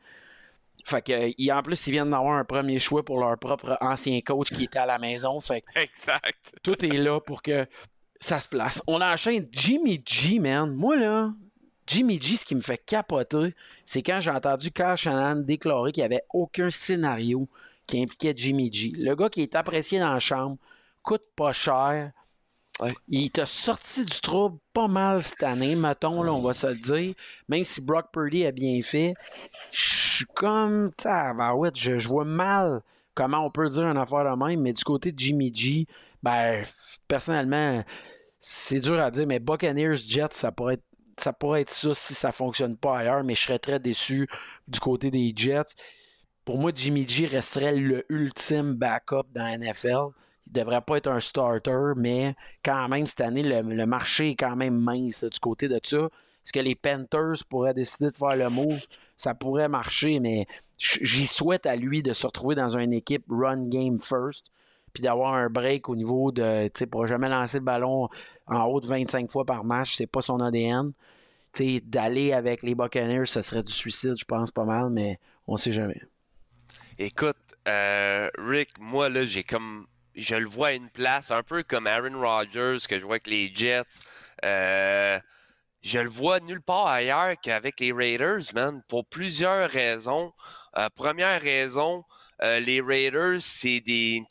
[0.86, 4.52] Fait que, en plus, ils viennent d'avoir un premier choix pour leur propre ancien coach
[4.52, 5.40] qui était à la maison.
[5.40, 6.54] Fait exact.
[6.64, 7.66] tout est là pour que
[8.20, 8.82] ça se place.
[8.88, 10.74] On enchaîne Jimmy G, man.
[10.74, 11.32] Moi, là,
[11.88, 13.54] Jimmy G, ce qui me fait capoter,
[13.86, 17.48] c'est quand j'ai entendu Carl Shannon déclarer qu'il n'y avait aucun scénario
[17.88, 18.94] qui impliquait Jimmy G.
[18.96, 20.58] Le gars qui est apprécié dans la chambre,
[21.02, 22.12] coûte pas cher.
[23.08, 26.76] Il t'a sorti du trouble pas mal cette année, mettons, là, on va se le
[26.76, 27.14] dire.
[27.48, 29.14] Même si Brock Purdy a bien fait,
[29.72, 30.92] je suis comme.
[31.04, 32.82] je vois mal
[33.14, 35.86] comment on peut dire une affaire de même, mais du côté de Jimmy G,
[36.24, 36.64] ben,
[37.08, 37.84] personnellement,
[38.40, 40.84] c'est dur à dire, mais Buccaneers Jets, ça pourrait être
[41.18, 44.28] ça pourrait être ça si ça fonctionne pas ailleurs, mais je serais très déçu
[44.68, 45.76] du côté des Jets.
[46.46, 50.08] Pour moi, Jimmy G resterait le ultime backup dans la NFL.
[50.52, 54.56] Devrait pas être un starter, mais quand même, cette année, le, le marché est quand
[54.56, 55.98] même mince du côté de ça.
[56.44, 58.86] Est-ce que les Panthers pourraient décider de faire le move?
[59.16, 60.48] Ça pourrait marcher, mais
[60.78, 64.48] j'y souhaite à lui de se retrouver dans une équipe run game first
[64.94, 68.10] puis d'avoir un break au niveau de, tu sais, pour jamais lancer le ballon
[68.48, 70.92] en haut de 25 fois par match, c'est pas son ADN.
[71.54, 75.20] Tu sais, d'aller avec les Buccaneers, ce serait du suicide, je pense, pas mal, mais
[75.48, 76.02] on sait jamais.
[76.98, 77.38] Écoute,
[77.68, 79.86] euh, Rick, moi, là, j'ai comme.
[80.16, 83.28] Je le vois à une place, un peu comme Aaron Rodgers, que je vois avec
[83.28, 83.84] les Jets.
[84.44, 85.20] Euh,
[85.82, 90.34] je le vois nulle part ailleurs qu'avec les Raiders, man, pour plusieurs raisons.
[90.78, 92.04] Euh, première raison,
[92.44, 94.26] euh, les Raiders, c'est une,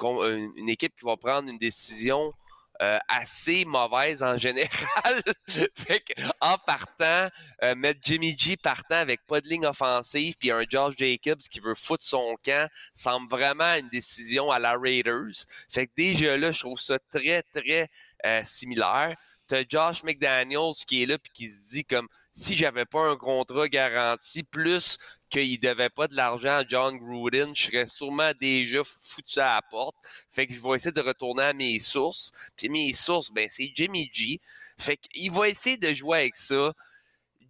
[0.56, 2.32] une, équipe qui va prendre une décision
[2.80, 5.22] euh, assez mauvaise en général.
[5.48, 6.04] fait
[6.40, 7.28] en partant,
[7.62, 11.60] euh, mettre Jimmy G partant avec pas de ligne offensive, puis un Josh Jacobs qui
[11.60, 15.44] veut foutre son camp, semble vraiment une décision à la Raiders.
[15.72, 17.88] Fait que déjà là, je trouve ça très, très
[18.44, 19.16] similaire.
[19.50, 23.16] T'as Josh McDaniels qui est là puis qui se dit comme si j'avais pas un
[23.16, 24.96] contrat garanti plus
[25.28, 29.62] qu'il devait pas de l'argent à John Gruden, je serais sûrement déjà foutu à la
[29.62, 29.96] porte.
[30.30, 32.30] Fait que je vais essayer de retourner à mes sources.
[32.56, 34.38] Puis mes sources, ben c'est Jimmy G.
[34.78, 36.72] Fait qu'il va essayer de jouer avec ça.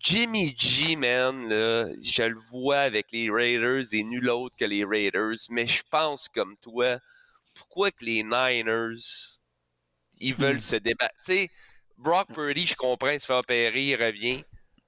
[0.00, 4.84] Jimmy G, man, là, je le vois avec les Raiders et nul autre que les
[4.84, 6.98] Raiders, mais je pense comme toi,
[7.54, 9.40] pourquoi que les Niners,
[10.18, 10.60] ils veulent Hmm.
[10.60, 11.14] se débattre.
[11.24, 11.48] Tu sais,
[12.00, 14.42] Brock Purdy, je comprends, il se fait opérer, il revient,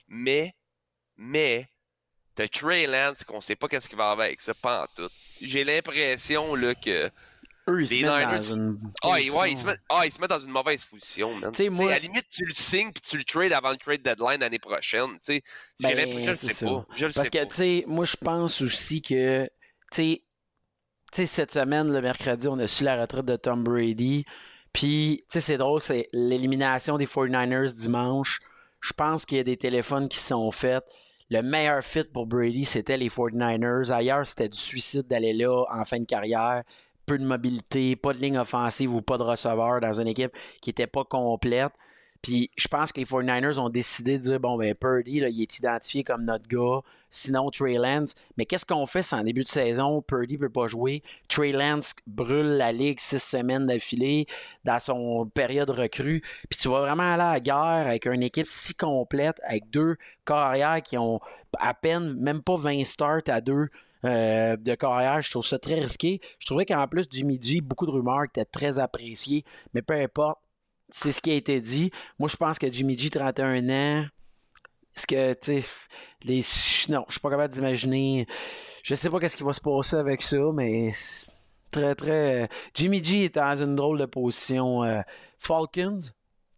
[0.08, 0.54] mais,
[1.16, 1.68] mais,
[2.34, 5.10] t'as Trey Lance qu'on sait pas qu'est-ce qu'il va avoir avec ça, pas en tout.
[5.40, 7.10] J'ai l'impression, là, que...
[7.68, 8.80] Eux, ils se Les mettent Niners- dans une.
[9.04, 11.52] Ah, ouais, se ah, il se met dans une mauvaise position, man.
[11.52, 13.52] Tu sais, Tu sais, moi- à la limite, tu le signes puis tu le trades
[13.52, 15.10] avant le trade deadline l'année prochaine.
[15.12, 15.42] Tu sais,
[15.78, 16.66] J'ai Ben, je le sais ça.
[16.66, 16.84] pas.
[16.92, 19.48] Je Parce sais que, tu sais, moi, je pense aussi que, tu
[19.92, 20.22] sais,
[21.12, 24.24] tu sais, cette semaine, le mercredi, on a su la retraite de Tom Brady.
[24.72, 28.40] Puis, tu sais, c'est drôle, c'est l'élimination des 49ers dimanche.
[28.80, 30.84] Je pense qu'il y a des téléphones qui sont faits.
[31.30, 33.92] Le meilleur fit pour Brady, c'était les 49ers.
[33.92, 36.62] Ailleurs, c'était du suicide d'aller là en fin de carrière.
[37.06, 40.70] Peu de mobilité, pas de ligne offensive ou pas de receveur dans une équipe qui
[40.70, 41.72] n'était pas complète.
[42.22, 45.42] Puis je pense que les 49ers ont décidé de dire bon, ben Purdy, là, il
[45.42, 46.80] est identifié comme notre gars.
[47.10, 48.14] Sinon, Trey Lance.
[48.36, 51.02] Mais qu'est-ce qu'on fait si en début de saison, Purdy peut pas jouer?
[51.28, 54.26] Trey Lance brûle la ligue six semaines d'affilée
[54.64, 56.22] dans son période recrue.
[56.48, 59.96] Puis tu vas vraiment aller à la guerre avec une équipe si complète, avec deux
[60.24, 61.20] carrières qui ont
[61.58, 63.68] à peine, même pas 20 starts à deux.
[64.04, 66.20] euh, de carrière, je trouve ça très risqué.
[66.40, 69.44] Je trouvais qu'en plus, Jimmy G, beaucoup de rumeurs étaient très appréciées,
[69.74, 70.40] mais peu importe,
[70.92, 71.90] c'est ce qui a été dit.
[72.18, 74.06] Moi, je pense que Jimmy G, 31 ans,
[74.94, 75.64] est-ce que, tu sais,
[76.22, 76.42] les...
[76.90, 78.26] Non, je suis pas capable d'imaginer.
[78.84, 80.92] Je sais pas qu'est-ce qui va se passer avec ça, mais
[81.70, 82.48] très, très...
[82.74, 84.84] Jimmy G est dans une drôle de position.
[84.84, 85.00] euh,
[85.38, 85.96] Falcons,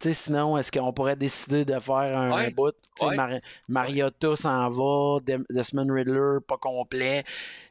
[0.00, 2.72] tu sais, sinon, est-ce qu'on pourrait décider de faire un Ouais, bout?
[2.72, 3.16] Tu sais, ouais.
[3.16, 7.24] Mar- Mariota s'en va, Dem- Desmond Riddler, pas complet.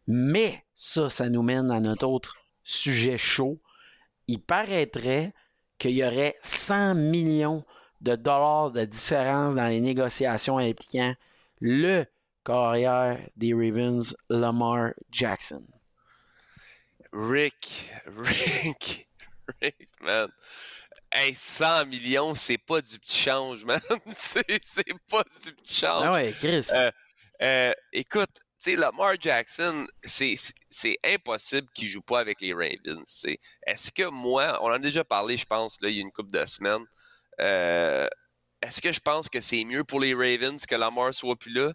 [0.07, 3.59] Mais ça, ça nous mène à notre autre sujet chaud.
[4.28, 5.34] Il paraîtrait
[5.84, 7.65] qu'il y aurait 100 millions
[7.99, 11.13] de dollars de différence dans les négociations impliquant
[11.59, 12.05] le
[12.45, 15.65] carrière des Ravens, Lamar Jackson.
[17.11, 19.09] Rick, Rick,
[19.61, 20.29] Rick, man.
[21.11, 23.79] Hey, 100 millions, c'est pas du petit change, man.
[24.13, 24.47] C'est
[25.11, 26.05] pas du petit change.
[26.07, 26.65] Ah ouais, Chris.
[26.73, 26.91] Euh,
[27.41, 28.29] Euh, écoute,
[28.64, 33.26] sais, Lamar Jackson, c'est impossible qu'il joue pas avec les Ravens.
[33.68, 36.11] Est-ce que moi, on en a déjà parlé, je pense, là, il y a une
[36.11, 36.86] couple de semaines.
[37.41, 38.07] euh,
[38.61, 41.72] Est-ce que je pense que c'est mieux pour les Ravens que Lamar soit plus là?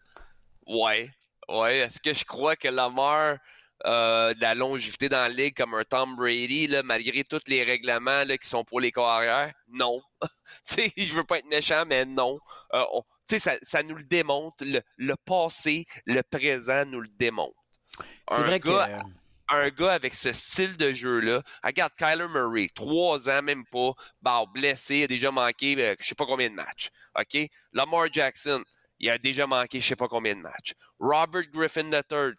[0.67, 1.11] Ouais.
[1.49, 1.79] Ouais.
[1.79, 3.39] Est-ce que je crois que Lamar
[3.85, 7.65] a de la longévité dans la ligue comme un Tom Brady, là, malgré tous les
[7.65, 9.55] règlements là, qui sont pour les carrières?
[9.69, 10.01] Non.
[10.67, 12.39] tu je veux pas être méchant, mais non.
[12.75, 14.65] Euh, on- ça, ça nous le démontre.
[14.65, 17.59] Le, le passé, le présent nous le démontre.
[18.31, 18.69] C'est un vrai que.
[18.69, 18.99] gars
[19.51, 21.43] un gars avec ce style de jeu-là.
[21.65, 26.15] Regarde Kyler Murray, trois ans, même pas, bah, blessé, a déjà manqué euh, je sais
[26.15, 26.91] pas combien de matchs.
[27.19, 27.49] OK?
[27.73, 28.63] Lamar Jackson,
[28.99, 30.75] il a déjà manqué je sais pas combien de matchs.
[30.99, 32.33] Robert Griffin III,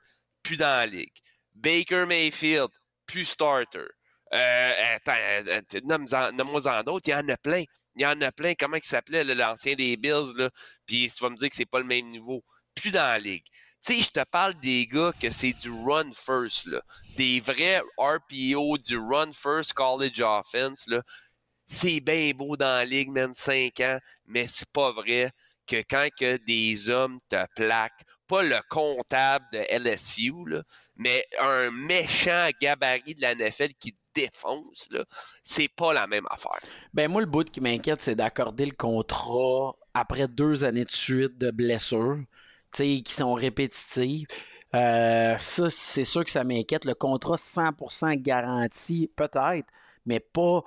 [0.44, 1.18] plus dans la ligue.
[1.62, 2.70] Baker Mayfield,
[3.06, 3.88] plus starter.
[4.32, 4.74] Euh,
[5.08, 7.64] euh, euh, nomme-moi-en d'autres, il y en a plein.
[7.96, 8.54] Il y en a plein.
[8.54, 10.50] Comment il s'appelait, l'ancien des Bills, là?
[10.86, 12.44] Puis tu vas me dire que c'est pas le même niveau.
[12.76, 13.46] Plus dans la ligue.
[13.86, 16.82] Tu sais, je te parle des gars que c'est du run first, là.
[17.18, 21.02] Des vrais RPO, du run first college offense, là.
[21.66, 25.32] C'est bien beau dans la ligue, même 5 ans, mais c'est pas vrai
[25.68, 30.62] que quand que des hommes te plaquent, pas le comptable de LSU, là,
[30.96, 34.88] mais un méchant gabarit de la NFL qui défonce,
[35.44, 36.60] c'est pas la même affaire.
[36.94, 41.38] Ben moi, le bout qui m'inquiète, c'est d'accorder le contrat après deux années de suite
[41.38, 42.20] de blessures,
[42.72, 44.28] qui sont répétitives.
[44.76, 46.86] Euh, ça, c'est sûr que ça m'inquiète.
[46.86, 49.68] Le contrat 100% garanti, peut-être,
[50.06, 50.64] mais pas.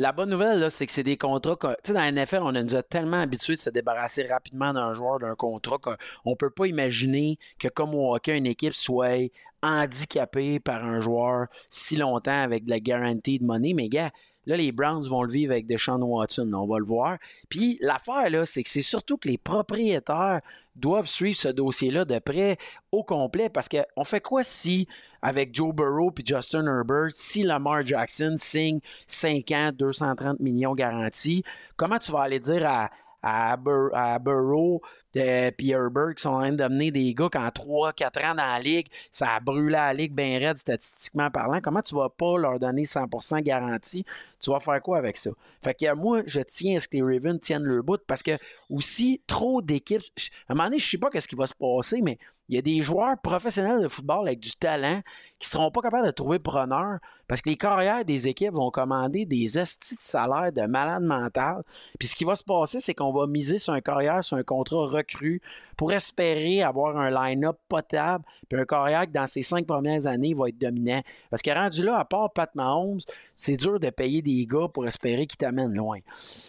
[0.00, 1.56] La bonne nouvelle, c'est que c'est des contrats.
[1.82, 4.92] Tu sais, dans la NFL, on nous a tellement habitués de se débarrasser rapidement d'un
[4.92, 9.28] joueur, d'un contrat, qu'on ne peut pas imaginer que, comme au hockey, une équipe soit
[9.60, 13.74] handicapée par un joueur si longtemps avec de la guaranteed money.
[13.74, 14.12] Mais, gars,
[14.48, 16.50] Là, les Browns vont le vivre avec Deshaun Watson.
[16.54, 17.18] On va le voir.
[17.50, 20.40] Puis l'affaire, là, c'est que c'est surtout que les propriétaires
[20.74, 22.56] doivent suivre ce dossier-là de près
[22.90, 24.88] au complet parce qu'on fait quoi si,
[25.20, 31.44] avec Joe Burrow puis Justin Herbert, si Lamar Jackson signe 5 ans, 230 millions garantis,
[31.76, 32.90] comment tu vas aller dire à,
[33.22, 34.80] à, Burrow
[35.14, 38.60] et Herbert qui sont en train d'amener des gars qui en 3-4 ans dans la
[38.60, 41.60] ligue, ça a brûlé la ligue bien raide statistiquement parlant.
[41.60, 44.04] Comment tu vas pas leur donner 100% garantie?
[44.40, 45.30] Tu vas faire quoi avec ça?
[45.62, 48.38] Fait que moi, je tiens à ce que les Ravens tiennent leur bout parce que
[48.70, 50.02] aussi, trop d'équipes.
[50.48, 52.18] À un moment donné, je sais pas ce qui va se passer, mais
[52.48, 55.02] il y a des joueurs professionnels de football avec du talent
[55.38, 59.26] qui seront pas capables de trouver preneur parce que les carrières des équipes vont commander
[59.26, 61.62] des estis de salaire de malade mental.
[61.98, 64.42] Puis ce qui va se passer, c'est qu'on va miser sur un carrière, sur un
[64.42, 65.42] contrat recru
[65.76, 70.34] pour espérer avoir un line-up potable, puis un carrière qui, dans ses cinq premières années,
[70.34, 71.02] va être dominant.
[71.30, 73.00] Parce que rendu là, à part Pat Mahomes,
[73.38, 76.00] c'est dur de payer des gars pour espérer qu'ils t'amènent loin.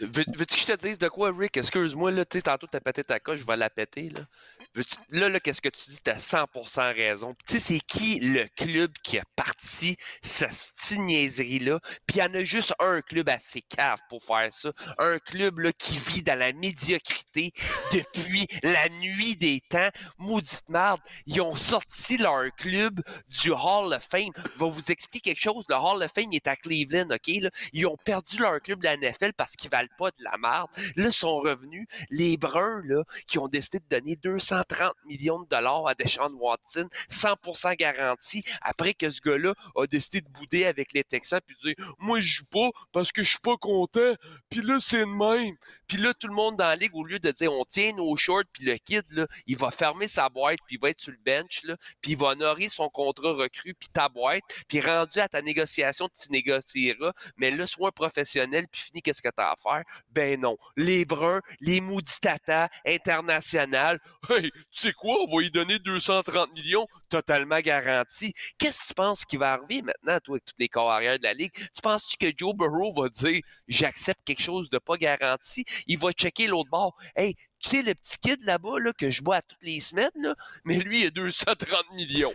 [0.01, 1.55] Veux-tu que je te dise de quoi, Rick?
[1.55, 4.21] Excuse-moi, là, tu tantôt, t'as pété ta coche, je vais la péter, là.
[5.09, 5.99] Là, là, qu'est-ce que tu dis?
[6.03, 7.33] T'as 100% raison.
[7.47, 11.79] Tu sais, c'est qui le club qui a parti cette niaiserie-là?
[12.07, 14.71] Puis il y en a juste un club assez cave pour faire ça.
[14.97, 17.51] Un club, là, qui vit dans la médiocrité
[17.91, 19.89] depuis la nuit des temps.
[20.17, 21.01] Maudite merde.
[21.25, 24.31] Ils ont sorti leur club du Hall of Fame.
[24.35, 25.65] Je vais vous expliquer quelque chose.
[25.69, 26.55] Le Hall of Fame est à
[26.85, 27.51] OK?
[27.73, 30.69] Ils ont perdu leur club de la NFL parce qu'ils valent pas de la merde.
[30.95, 35.87] Là, sont revenus les Bruns, là, qui ont décidé de donner 230 millions de dollars
[35.87, 41.03] à Deshaun Watson, 100% garanti, après que ce gars-là a décidé de bouder avec les
[41.03, 44.13] Texans puis de dire, moi, je joue pas parce que je suis pas content.
[44.49, 45.55] Puis là, c'est le même.
[45.87, 48.15] Puis là, tout le monde dans la ligue, au lieu de dire, on tient nos
[48.15, 51.11] shorts, puis le kid, là, il va fermer sa boîte, puis il va être sur
[51.11, 55.19] le bench, là, puis il va honorer son contrat recru, puis ta boîte, puis rendu
[55.19, 56.29] à ta négociation, tu
[57.37, 59.83] mais là, sois professionnel, puis finis qu'est-ce que tu as à faire?
[60.11, 60.57] Ben non.
[60.75, 62.19] Les bruns, les maudits
[62.85, 63.99] international,
[64.29, 68.33] hey, tu sais quoi, on va lui donner 230 millions, totalement garanti.
[68.57, 71.33] Qu'est-ce que tu penses qui va arriver maintenant, toi, avec toutes les carrières de la
[71.33, 71.51] Ligue?
[71.53, 75.63] Tu penses-tu que Joe Burrow va dire, j'accepte quelque chose de pas garanti?
[75.87, 76.95] Il va checker l'autre bord.
[77.15, 80.35] Hey, tu sais, le petit kid là-bas là, que je vois toutes les semaines, là,
[80.65, 82.33] mais lui, il a 230 millions.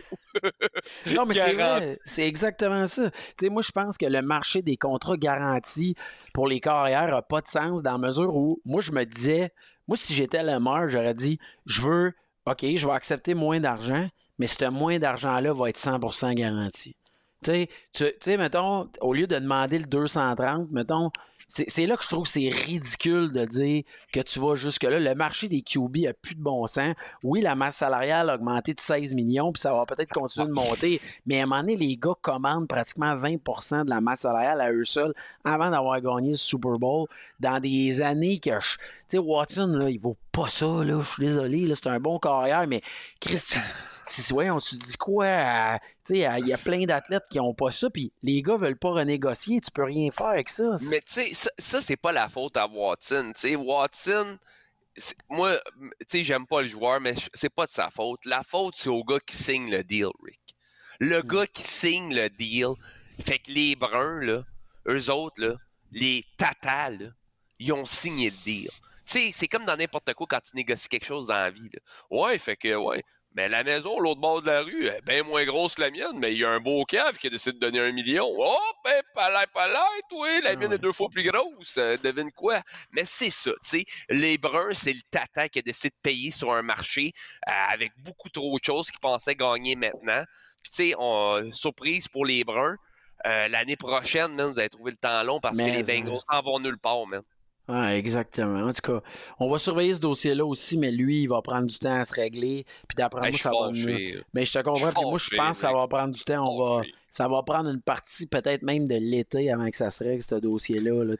[1.15, 1.99] non, mais c'est vrai.
[2.05, 3.09] C'est exactement ça.
[3.09, 5.95] Tu sais, moi, je pense que le marché des contrats garantis
[6.33, 9.51] pour les carrières n'a pas de sens dans la mesure où, moi, je me disais,
[9.87, 12.13] moi, si j'étais le maire, j'aurais dit, je veux,
[12.45, 14.07] OK, je vais accepter moins d'argent,
[14.37, 16.95] mais ce moins d'argent-là va être 100% garanti.
[17.43, 21.11] Tu sais, mettons, au lieu de demander le 230, mettons,
[21.47, 24.99] c'est là que je trouve que c'est ridicule de dire que tu vas jusque-là.
[24.99, 26.93] Le marché des QB a plus de bon sens.
[27.23, 30.53] Oui, la masse salariale a augmenté de 16 millions, puis ça va peut-être continuer de
[30.53, 34.61] monter, mais à un moment donné, les gars commandent pratiquement 20% de la masse salariale
[34.61, 37.07] à eux seuls avant d'avoir gagné le Super Bowl
[37.39, 38.77] dans des années que je.
[39.07, 40.99] Tu sais, Watson, là, il vaut pas ça, là.
[41.01, 42.81] Je suis désolé, là, c'est un bon carrière, mais
[43.19, 43.41] Chris,
[44.05, 45.79] si, ouais, on se dit quoi?
[46.05, 48.77] Tu sais, il y a plein d'athlètes qui ont pas ça, puis les gars veulent
[48.77, 50.75] pas renégocier, tu peux rien faire avec ça.
[50.89, 53.31] Mais tu sais, ça, ça c'est pas la faute à Watson.
[53.35, 54.37] Tu sais, Watson,
[55.29, 58.25] moi, tu sais, j'aime pas le joueur, mais c'est pas de sa faute.
[58.25, 60.39] La faute, c'est au gars qui signe le deal, Rick.
[60.99, 61.27] Le hmm.
[61.27, 62.69] gars qui signe le deal,
[63.21, 64.43] fait que les Bruns, là,
[64.87, 65.55] eux autres, là,
[65.91, 67.07] les tatas, là,
[67.59, 68.69] ils ont signé le deal.
[69.05, 71.69] Sais, c'est comme dans n'importe quoi quand tu négocies quelque chose dans la vie.
[71.71, 71.79] Là.
[72.09, 73.03] Ouais, fait que, ouais,
[73.37, 76.17] Mais la maison, l'autre bord de la rue, est bien moins grosse que la mienne,
[76.17, 78.25] mais il y a un beau cave qui a décidé de donner un million.
[78.33, 79.77] Oh, ben, palais, palais,
[80.11, 81.77] oui, la Ah mienne est deux fois plus grosse.
[81.77, 82.61] Euh, devine quoi?
[82.93, 83.83] Mais c'est ça, tu sais.
[84.09, 87.11] Les Bruns, c'est le tata qui a décidé de payer sur un marché
[87.49, 90.23] euh, avec beaucoup trop de choses qu'ils pensaient gagner maintenant.
[90.63, 92.77] Puis, tu sais, on- surprise pour les Bruns.
[93.27, 96.01] euh, L'année prochaine, man, vous allez trouver le temps long parce Mais, que les euh,
[96.03, 97.21] Bengals s'en vont nulle part, man.
[97.67, 98.59] Ouais, exactement.
[98.67, 99.01] En tout cas,
[99.39, 102.13] on va surveiller ce dossier-là aussi, mais lui, il va prendre du temps à se
[102.13, 102.63] régler.
[102.87, 104.23] Puis d'après Hey, moi, ça va mieux.
[104.35, 104.91] Mais je te comprends.
[104.91, 106.47] Puis moi, je pense que ça va prendre du temps.
[106.47, 110.03] On va, ça va prendre une partie, peut-être même de l'été, avant que ça se
[110.03, 111.03] règle, ce dossier-là.
[111.03, 111.15] Là,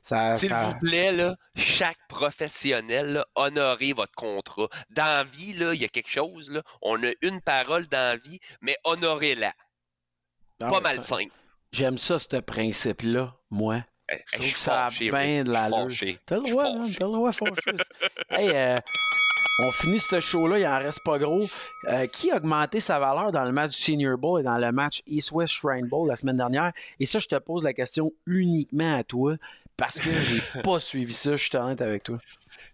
[0.00, 4.68] ça, S'il ça- vous plaît, là, chaque professionnel, là, honorez votre contrat.
[4.88, 7.98] Dans la vie, là, il y a quelque chose, là, on a une parole dans
[7.98, 9.52] la vie, mais honorez-la.
[10.62, 11.32] Ah Pas mal ça- simple.
[11.72, 13.84] J'aime ça, ce principe-là, moi.
[14.12, 15.84] Hey, Je trouve que ça a fâché, bien de l'allure.
[15.88, 16.18] fâché.
[16.26, 16.98] T'as le droit, man, fâché.
[16.98, 17.80] t'as le droit, fâcheuse.
[18.30, 18.78] hey, euh,
[19.60, 21.44] on finit ce show-là, il en reste pas gros.
[21.88, 24.72] Euh, qui a augmenté sa valeur dans le match du Senior Bowl et dans le
[24.72, 26.72] match East-West Shrine Bowl la semaine dernière?
[27.00, 29.36] Et ça, je te pose la question uniquement à toi
[29.82, 32.20] parce que j'ai pas suivi ça, je suis honnête avec toi.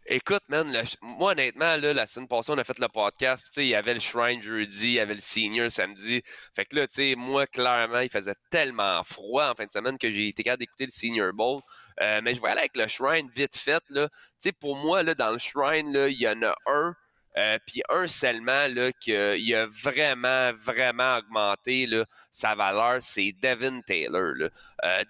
[0.04, 3.46] Écoute, man, moi, honnêtement, là, la semaine passée, on a fait le podcast.
[3.56, 6.20] il y avait le Shrine jeudi, il y avait le Senior samedi.
[6.54, 9.96] Fait que là, tu sais, moi, clairement, il faisait tellement froid en fin de semaine
[9.96, 11.60] que j'ai été capable d'écouter le Senior Bowl.
[12.02, 13.82] Euh, mais je vais aller avec le Shrine vite fait.
[13.88, 14.06] Tu
[14.38, 16.94] sais, pour moi, là, dans le Shrine, il y en a un.
[17.38, 21.88] Euh, puis un seulement là, qu'il a vraiment, vraiment augmenté
[22.32, 24.34] sa valeur, c'est Devin Taylor.
[24.34, 24.48] Là.
[24.84, 25.04] Euh,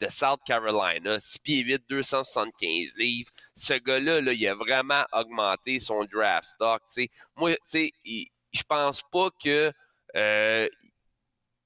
[0.00, 3.30] de South Carolina, 6 pieds 8, 275 livres.
[3.54, 6.82] Ce gars-là, là, il a vraiment augmenté son draft stock.
[7.36, 9.72] Moi, je pense pas que
[10.16, 10.68] euh,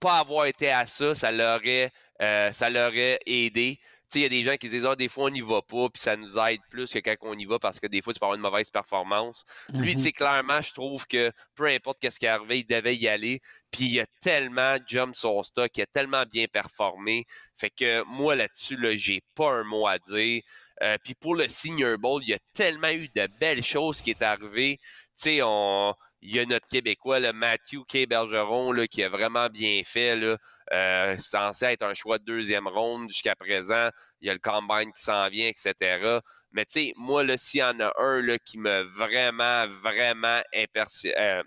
[0.00, 1.90] pas avoir été à ça, ça l'aurait,
[2.20, 3.78] euh, ça l'aurait aidé.
[4.14, 6.00] Il y a des gens qui disent, ah, des fois, on n'y va pas, puis
[6.00, 8.26] ça nous aide plus que quand on y va parce que des fois, tu peux
[8.26, 9.44] avoir une mauvaise performance.
[9.76, 9.96] Lui, Mhm.
[9.96, 13.08] tu sais, clairement, je trouve que peu importe qu'est-ce qui est arrivé, il devait y
[13.08, 13.40] aller.
[13.72, 17.24] Puis il a tellement jump son stock, il a tellement bien performé.
[17.56, 20.42] Fait que moi, là-dessus, là, j'ai pas un mot à dire.
[20.82, 24.10] Euh, puis pour le Senior Bowl, il y a tellement eu de belles choses qui
[24.10, 24.78] est arrivé.
[24.80, 24.86] Tu
[25.16, 25.94] sais, on...
[26.24, 28.08] il y a notre Québécois, le Matthew K.
[28.08, 30.16] Bergeron, là, qui a vraiment bien fait.
[30.16, 30.38] Là.
[30.72, 33.90] Euh, censé être un choix de deuxième ronde jusqu'à présent.
[34.22, 36.18] Il y a le Combine qui s'en vient, etc.
[36.52, 41.42] Mais tu sais, moi, s'il y en a un là, qui m'a vraiment, vraiment euh,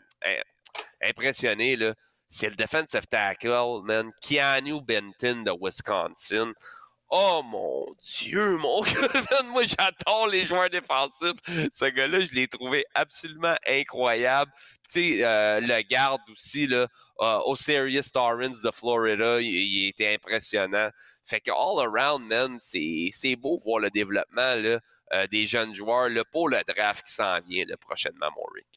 [1.02, 1.78] impressionné,
[2.30, 4.12] c'est le defensive tackle, man.
[4.22, 6.54] Keanu Benton de Wisconsin.
[7.10, 11.40] Oh mon Dieu, mon gars, moi j'adore les joueurs défensifs.
[11.72, 14.52] Ce gars-là, je l'ai trouvé absolument incroyable.
[14.92, 16.88] Tu sais, euh, le garde aussi, là,
[17.22, 20.90] euh, Osiris Torrance de Florida, il, était impressionnant.
[21.26, 24.80] Fait que all around, man, c'est beau voir le développement là,
[25.14, 28.68] euh, des jeunes joueurs là, pour le draft qui s'en vient prochainement, mon Rick.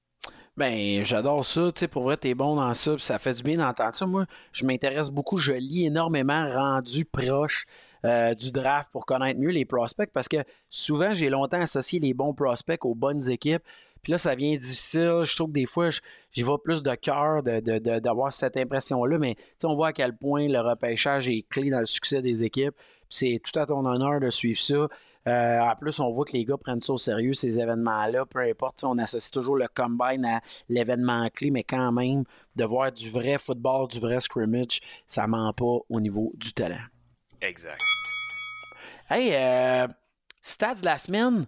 [0.57, 1.73] Ben, j'adore ça.
[1.73, 2.97] Tu sais, pour vrai, t'es bon dans ça.
[2.99, 4.07] ça fait du bien d'entendre ça.
[4.07, 5.39] Moi, je m'intéresse beaucoup.
[5.39, 7.67] Je lis énormément rendu proche
[8.05, 10.39] euh, du draft pour connaître mieux les prospects parce que
[10.69, 13.63] souvent, j'ai longtemps associé les bons prospects aux bonnes équipes.
[14.03, 15.21] Puis là, ça devient difficile.
[15.25, 15.91] Je trouve que des fois,
[16.33, 19.19] j'y vais plus de cœur de- de- d'avoir cette impression-là.
[19.19, 22.75] Mais on voit à quel point le repêchage est clé dans le succès des équipes.
[23.11, 24.87] C'est tout à ton honneur de suivre ça.
[25.29, 28.25] Euh, en plus, on voit que les gars prennent ça au sérieux, ces événements-là.
[28.25, 30.41] Peu importe, on associe toujours le combine à
[30.71, 32.25] l'événement clé, mais quand même,
[32.57, 36.87] de voir du vrai football, du vrai scrimmage, ça ment pas au niveau du talent.
[37.43, 37.81] Exact.
[39.09, 39.89] Hey, euh,
[40.43, 41.47] stats de la semaine?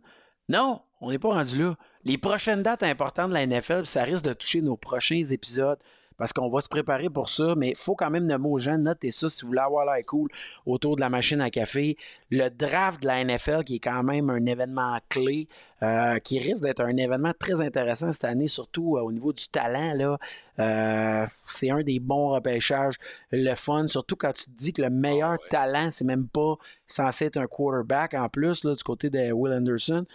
[0.49, 1.76] Non, on n'est pas rendu là.
[2.05, 5.78] Les prochaines dates importantes de la NFL, ça risque de toucher nos prochains épisodes
[6.16, 8.78] parce qu'on va se préparer pour ça, mais il faut quand même nommer aux gens,
[8.78, 10.28] notez ça si vous voulez avoir l'air cool
[10.66, 11.96] autour de la machine à café.
[12.30, 15.48] Le draft de la NFL, qui est quand même un événement clé,
[15.82, 19.48] euh, qui risque d'être un événement très intéressant cette année, surtout euh, au niveau du
[19.48, 19.94] talent.
[19.94, 20.18] Là.
[20.58, 22.94] Euh, c'est un des bons repêchages,
[23.30, 25.48] le fun, surtout quand tu te dis que le meilleur Ah ouais.
[25.50, 26.56] talent, c'est même pas
[26.86, 30.06] censé être un quarterback en plus, là, du côté de Will Anderson.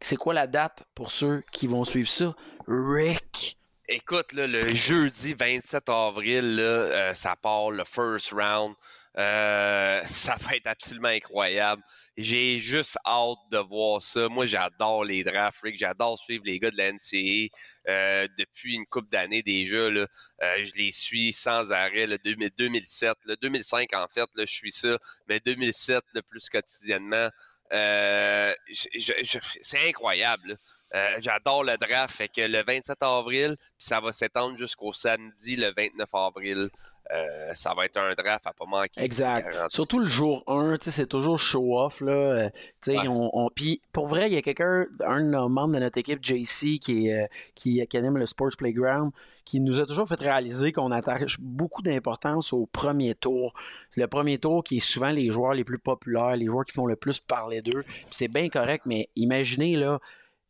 [0.00, 2.34] C'est quoi la date pour ceux qui vont suivre ça?
[2.68, 3.56] Rick!
[3.86, 8.74] Écoute, là, le jeudi 27 avril, là, euh, ça part le first round.
[9.18, 11.82] Euh, ça va être absolument incroyable.
[12.16, 14.30] J'ai juste hâte de voir ça.
[14.30, 15.60] Moi, j'adore les drafts.
[15.76, 17.52] J'adore suivre les gars de la NCA
[17.90, 19.90] euh, depuis une couple d'années déjà.
[19.90, 20.06] Là.
[20.42, 22.06] Euh, je les suis sans arrêt.
[22.24, 24.96] 2000 2007, là, 2005 en fait, là, je suis ça.
[25.28, 27.28] Mais 2007, le plus quotidiennement.
[27.72, 28.54] Euh,
[29.60, 30.50] c'est incroyable.
[30.50, 30.56] là.
[30.94, 32.14] Euh, j'adore le draft.
[32.14, 36.68] Fait que le 27 avril, puis ça va s'étendre jusqu'au samedi, le 29 avril.
[37.12, 39.02] Euh, ça va être un draft à pas manquer.
[39.02, 39.54] Exact.
[39.68, 42.00] Surtout le jour 1, c'est toujours show-off.
[42.00, 42.48] là.
[42.86, 43.08] Ouais.
[43.08, 43.50] On, on...
[43.54, 46.78] Puis pour vrai, il y a quelqu'un, un de nos membres de notre équipe, JC,
[46.78, 49.10] qui, est, qui, qui anime le Sports Playground,
[49.44, 53.52] qui nous a toujours fait réaliser qu'on attache beaucoup d'importance au premier tour.
[53.96, 56.86] Le premier tour qui est souvent les joueurs les plus populaires, les joueurs qui font
[56.86, 57.84] le plus parler d'eux.
[58.10, 60.00] C'est bien correct, mais imaginez, là,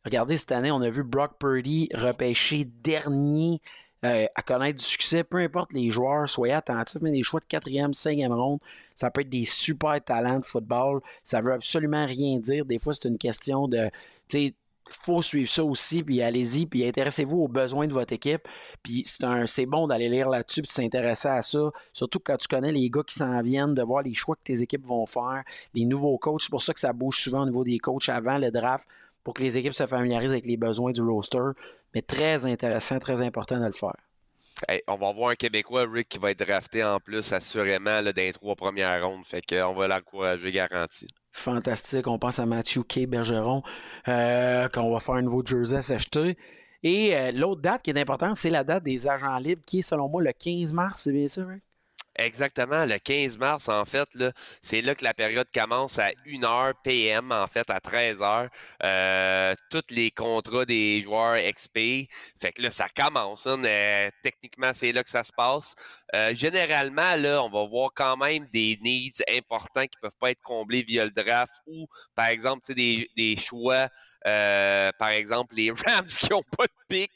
[0.05, 3.61] regardez cette année, on a vu Brock Purdy repêché dernier
[4.05, 7.45] euh, à connaître du succès, peu importe les joueurs, soyez attentifs, mais les choix de
[7.45, 8.59] quatrième, cinquième ronde,
[8.93, 11.01] ça peut être des super talents de football.
[11.23, 12.65] Ça veut absolument rien dire.
[12.65, 13.89] Des fois, c'est une question de,
[14.89, 18.47] faut suivre ça aussi, puis allez-y, puis intéressez-vous aux besoins de votre équipe.
[18.83, 19.03] Puis
[19.45, 21.71] c'est bon d'aller lire là-dessus, puis de s'intéresser à ça.
[21.91, 24.61] Surtout quand tu connais les gars qui s'en viennent, de voir les choix que tes
[24.61, 25.43] équipes vont faire,
[25.73, 26.41] les nouveaux coachs.
[26.41, 28.87] C'est pour ça que ça bouge souvent au niveau des coachs avant le draft,
[29.25, 31.51] pour que les équipes se familiarisent avec les besoins du roster.
[31.93, 33.95] Mais très intéressant, très important de le faire.
[34.87, 38.21] on va voir un Québécois, Rick, qui va être drafté en plus, assurément, là, dans
[38.21, 39.25] les trois premières rondes.
[39.25, 42.07] Fait qu'on va l'encourager, garanti fantastique.
[42.07, 43.05] On pense à Matthew K.
[43.07, 43.61] Bergeron,
[44.07, 46.37] euh, qu'on va faire un nouveau jersey à s'acheter.
[46.81, 49.81] Et euh, l'autre date qui est importante, c'est la date des agents libres, qui est
[49.81, 51.63] selon moi le 15 mars, c'est bien ça, Rick?
[52.17, 54.07] Exactement, le 15 mars, en fait,
[54.61, 58.47] c'est là que la période commence à 1h PM, en fait, à 13h.
[58.83, 62.07] Euh, tous les contrats des joueurs XP.
[62.41, 63.45] Fait que là, ça commence.
[63.47, 63.61] Hein,
[64.23, 65.75] techniquement, c'est là que ça se passe.
[66.15, 70.41] Euh, généralement, là, on va voir quand même des needs importants qui peuvent pas être
[70.41, 71.85] comblés via le draft ou,
[72.15, 73.89] par exemple, des, des choix
[74.27, 77.11] euh, par exemple, les Rams qui n'ont pas de pic,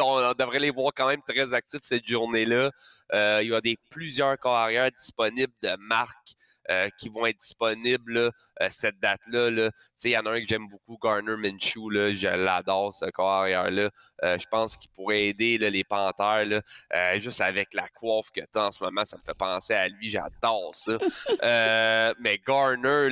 [0.00, 2.70] on devrait les voir quand même très actifs cette journée-là.
[3.12, 6.34] Il y a des plusieurs carrières disponibles de marque
[6.70, 8.30] euh, qui vont être disponibles
[8.70, 9.50] cette date-là.
[9.50, 9.70] Là.
[10.04, 11.90] Il y en a un que j'aime beaucoup, Garner Minshew.
[11.90, 13.90] Là, je l'adore, ce carrière-là.
[14.22, 16.44] je pense qu'il pourrait aider les Panthers.
[16.46, 19.74] Là, juste avec la coiffe que tu as en ce moment, ça me fait penser
[19.74, 20.10] à lui.
[20.10, 20.98] J'adore ça.
[22.20, 23.10] mais Garner,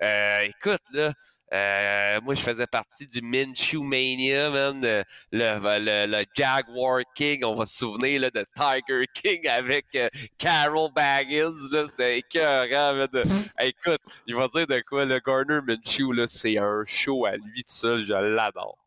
[0.00, 1.12] là, écoute, là,
[1.52, 7.44] euh, moi, je faisais partie du Minshew Mania, man, le, le, Jaguar King.
[7.44, 11.52] On va se souvenir là, de Tiger King avec euh, Carol Baggins.
[11.88, 13.06] C'était écœurant.
[13.60, 17.72] écoute, je vais dire de quoi, le Garner Minshew, c'est un show à lui tout
[17.72, 18.04] seul.
[18.04, 18.78] Je l'adore.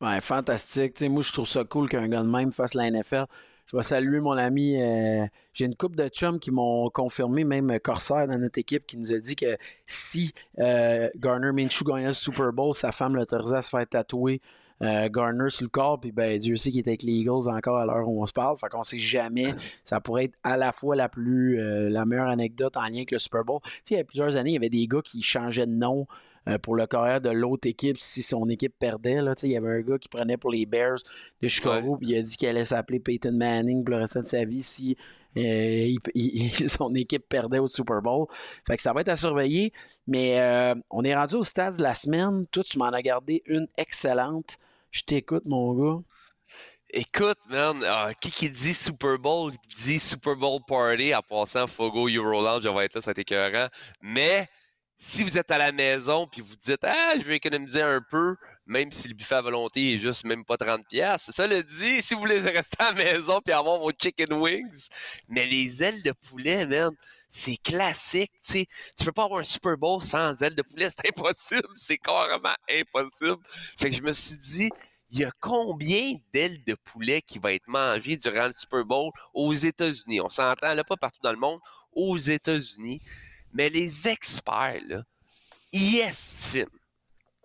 [0.00, 0.98] Ouais, fantastique.
[0.98, 3.26] sais, moi, je trouve ça cool qu'un gars de même fasse la NFL
[3.72, 4.80] je vais saluer mon ami.
[4.80, 8.98] Euh, j'ai une couple de chums qui m'ont confirmé, même Corsair dans notre équipe, qui
[8.98, 9.56] nous a dit que
[9.86, 14.42] si euh, Garner Minshew gagnait le Super Bowl, sa femme l'autorisait à se faire tatouer
[14.82, 17.78] euh, Garner sur le corps, puis ben, Dieu sait qu'il est avec les Eagles encore
[17.78, 18.58] à l'heure où on se parle.
[18.58, 19.54] Fait qu'on sait jamais.
[19.84, 21.56] Ça pourrait être à la fois la plus
[21.88, 23.60] la meilleure anecdote en lien avec le Super Bowl.
[23.62, 25.72] Tu sais, il y a plusieurs années, il y avait des gars qui changeaient de
[25.72, 26.06] nom
[26.48, 29.22] euh, pour le carrière de l'autre équipe si son équipe perdait.
[29.22, 30.98] Là, il y avait un gars qui prenait pour les Bears
[31.40, 34.26] de Chicago, puis il a dit qu'il allait s'appeler Peyton Manning pour le restant de
[34.26, 34.96] sa vie si
[35.36, 35.94] euh,
[36.68, 38.26] son équipe perdait au Super Bowl.
[38.66, 39.72] Fait que ça va être à surveiller.
[40.06, 42.46] Mais euh, on est rendu au stade de la semaine.
[42.50, 44.58] Toi, tu m'en as gardé une excellente.
[44.90, 46.02] Je t'écoute, mon gars.
[46.94, 47.82] Écoute, man,
[48.20, 52.84] qui qui dit Super Bowl dit Super Bowl Party en passant Fogo Euroland, je vais
[52.84, 53.68] être là, ça va être écœurant.
[54.02, 54.46] Mais
[55.04, 58.36] si vous êtes à la maison puis vous dites Ah, je vais économiser un peu,
[58.66, 62.14] même si le buffet à volonté est juste même pas 30$, ça le dit, si
[62.14, 64.86] vous voulez rester à la maison puis avoir vos chicken wings.
[65.28, 66.92] Mais les ailes de poulet, man,
[67.28, 68.30] c'est classique.
[68.42, 68.66] sais.
[68.96, 71.68] Tu peux pas avoir un Super Bowl sans ailes de poulet, c'est impossible.
[71.74, 73.42] C'est carrément impossible.
[73.48, 74.70] Fait que je me suis dit,
[75.10, 79.10] il y a combien d'ailes de poulet qui va être mangées durant le Super Bowl
[79.34, 80.20] aux États-Unis?
[80.20, 81.58] On s'entend là, pas partout dans le monde,
[81.92, 83.00] aux États-Unis.
[83.52, 85.02] Mais les experts, là,
[85.72, 86.70] ils estiment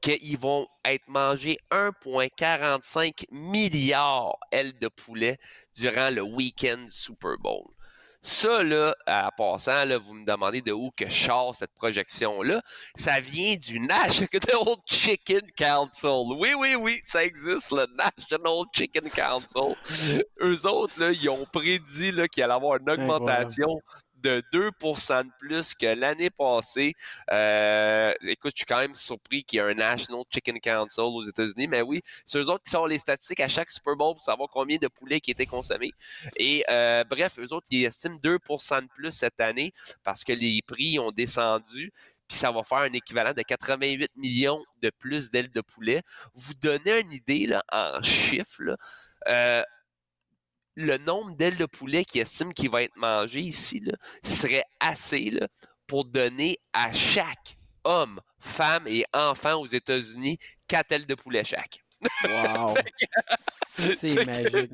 [0.02, 5.38] qu'ils vont être mangés 1,45 milliard ailes de poulet
[5.76, 7.66] durant le week-end Super Bowl.
[8.22, 12.62] Ça, là, à passant, là, vous me demandez de où que je cette projection-là.
[12.96, 16.36] Ça vient du National Chicken Council.
[16.38, 19.76] Oui, oui, oui, ça existe, le National Chicken Council.
[20.42, 23.80] Eux autres, là, ils ont prédit qu'il allait avoir une augmentation
[24.22, 26.94] de 2% de plus que l'année passée.
[27.32, 31.26] Euh, écoute, je suis quand même surpris qu'il y ait un National Chicken Council aux
[31.26, 34.24] États-Unis, mais oui, c'est eux autres qui sortent les statistiques à chaque Super Bowl pour
[34.24, 35.92] savoir combien de poulets qui étaient consommés.
[36.36, 40.62] Et euh, bref, eux autres, ils estiment 2% de plus cette année parce que les
[40.66, 41.94] prix ont descendu
[42.28, 46.02] puis ça va faire un équivalent de 88 millions de plus d'ailes de poulet.
[46.36, 48.78] Vous donnez une idée là, en chiffres.
[49.28, 49.64] Euh,
[50.78, 53.84] le nombre d'ailes de poulet qui estime qu'il va être mangé ici
[54.24, 55.34] serait assez
[55.88, 61.80] pour donner à chaque homme, femme et enfant aux États-Unis quatre ailes de poulet chaque.
[62.24, 62.76] Wow!
[63.68, 64.72] c'est magique.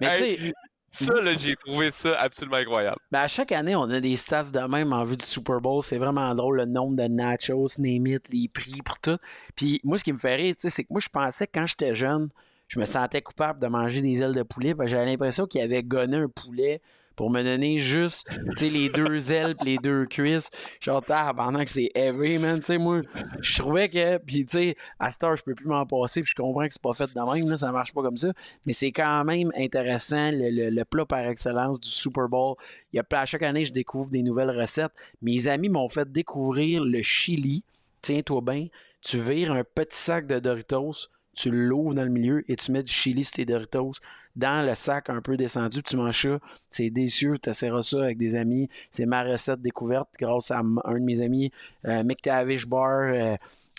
[0.00, 0.52] Mais tu sais,
[0.90, 2.98] Ça, là, j'ai trouvé ça absolument incroyable.
[3.12, 5.82] ben, à chaque année, on a des stats de même en vue du Super Bowl.
[5.82, 9.18] C'est vraiment drôle, le nombre de nachos, name it, les prix, pour tout.
[9.54, 11.94] Puis moi, ce qui me fait rire, c'est que moi, je pensais que quand j'étais
[11.94, 12.30] jeune,
[12.68, 14.74] je me sentais coupable de manger des ailes de poulet.
[14.74, 16.80] parce que j'avais l'impression qu'il avait gonné un poulet
[17.14, 20.50] pour me donner juste, tu sais, les deux ailes pis les deux cuisses.
[20.82, 22.58] Genre, pendant que c'est heavy, man.
[22.58, 23.00] Tu sais, moi,
[23.40, 26.30] je trouvais que, puis tu sais, à cette heure, je peux plus m'en passer, puis
[26.36, 28.32] je comprends que c'est pas fait de même, là, ça marche pas comme ça.
[28.66, 32.56] Mais c'est quand même intéressant, le, le- le plat par excellence du Super Bowl.
[32.92, 34.92] Il y a à chaque année, je découvre des nouvelles recettes.
[35.22, 37.64] Mes amis m'ont fait découvrir le chili.
[38.02, 38.66] Tiens-toi bien,
[39.00, 42.82] tu vires un petit sac de Doritos, tu l'ouvres dans le milieu et tu mets
[42.82, 43.92] du chili sur tes Doritos
[44.34, 46.38] dans le sac un peu descendu, tu manges ça.
[46.68, 48.68] C'est délicieux, tu essaieras ça avec des amis.
[48.90, 51.50] C'est ma recette découverte grâce à un de mes amis,
[51.86, 53.36] euh, McTavish Bar, euh,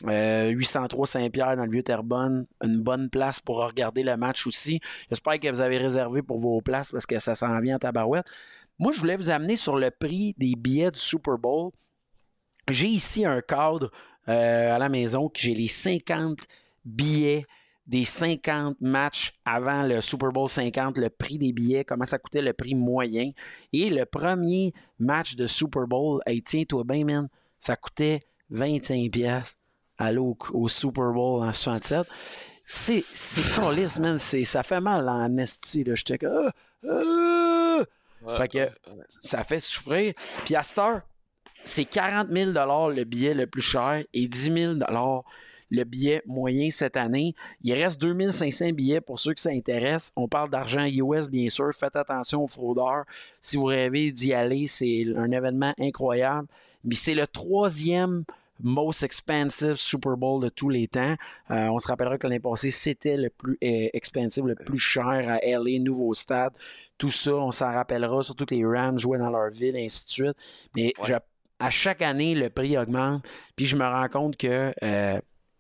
[0.08, 2.46] euh, 803 Saint-Pierre dans le Vieux-Terrebonne.
[2.64, 4.80] Une bonne place pour regarder le match aussi.
[5.10, 8.26] J'espère que vous avez réservé pour vos places parce que ça s'en vient en tabarouette.
[8.80, 11.72] Moi, je voulais vous amener sur le prix des billets du Super Bowl.
[12.68, 13.92] J'ai ici un cadre
[14.30, 16.48] euh, à la maison que j'ai les 50
[16.88, 17.46] billets
[17.86, 22.42] des 50 matchs avant le Super Bowl 50, le prix des billets, comment ça coûtait
[22.42, 23.32] le prix moyen.
[23.72, 28.20] Et le premier match de Super Bowl, hey, tiens-toi bien, man, ça coûtait
[28.50, 29.58] 25 pièces
[29.98, 32.08] aller au, au Super Bowl en 67.
[32.66, 35.96] C'est, c'est calisse, man, c'est, ça fait mal en esti, là.
[35.96, 36.52] J'étais comme,
[36.88, 37.84] ah,
[38.26, 38.38] ah.
[38.38, 38.70] Fait que
[39.08, 40.14] ça fait souffrir.
[40.44, 41.02] Puis à cette heure,
[41.64, 44.74] c'est 40 000 le billet le plus cher et 10 000
[45.70, 47.36] le billet moyen cette année.
[47.64, 50.12] Il reste 2500 billets pour ceux que ça intéresse.
[50.16, 51.72] On parle d'argent US, bien sûr.
[51.74, 53.04] Faites attention aux fraudeurs.
[53.42, 56.48] Si vous rêvez d'y aller, c'est un événement incroyable.
[56.84, 58.24] Mais c'est le troisième
[58.60, 61.14] most expensive Super Bowl de tous les temps.
[61.52, 65.06] Euh, on se rappellera que l'année passée, c'était le plus euh, expensive, le plus cher
[65.08, 66.54] à LA, nouveau stade.
[66.98, 70.06] Tout ça, on s'en rappellera, surtout que les Rams jouaient dans leur ville, et ainsi
[70.06, 70.38] de suite.
[70.76, 71.06] Mais Ouais.
[71.10, 71.14] je-
[71.60, 73.24] à chaque année, le prix augmente.
[73.56, 75.20] Puis je me rends compte que euh,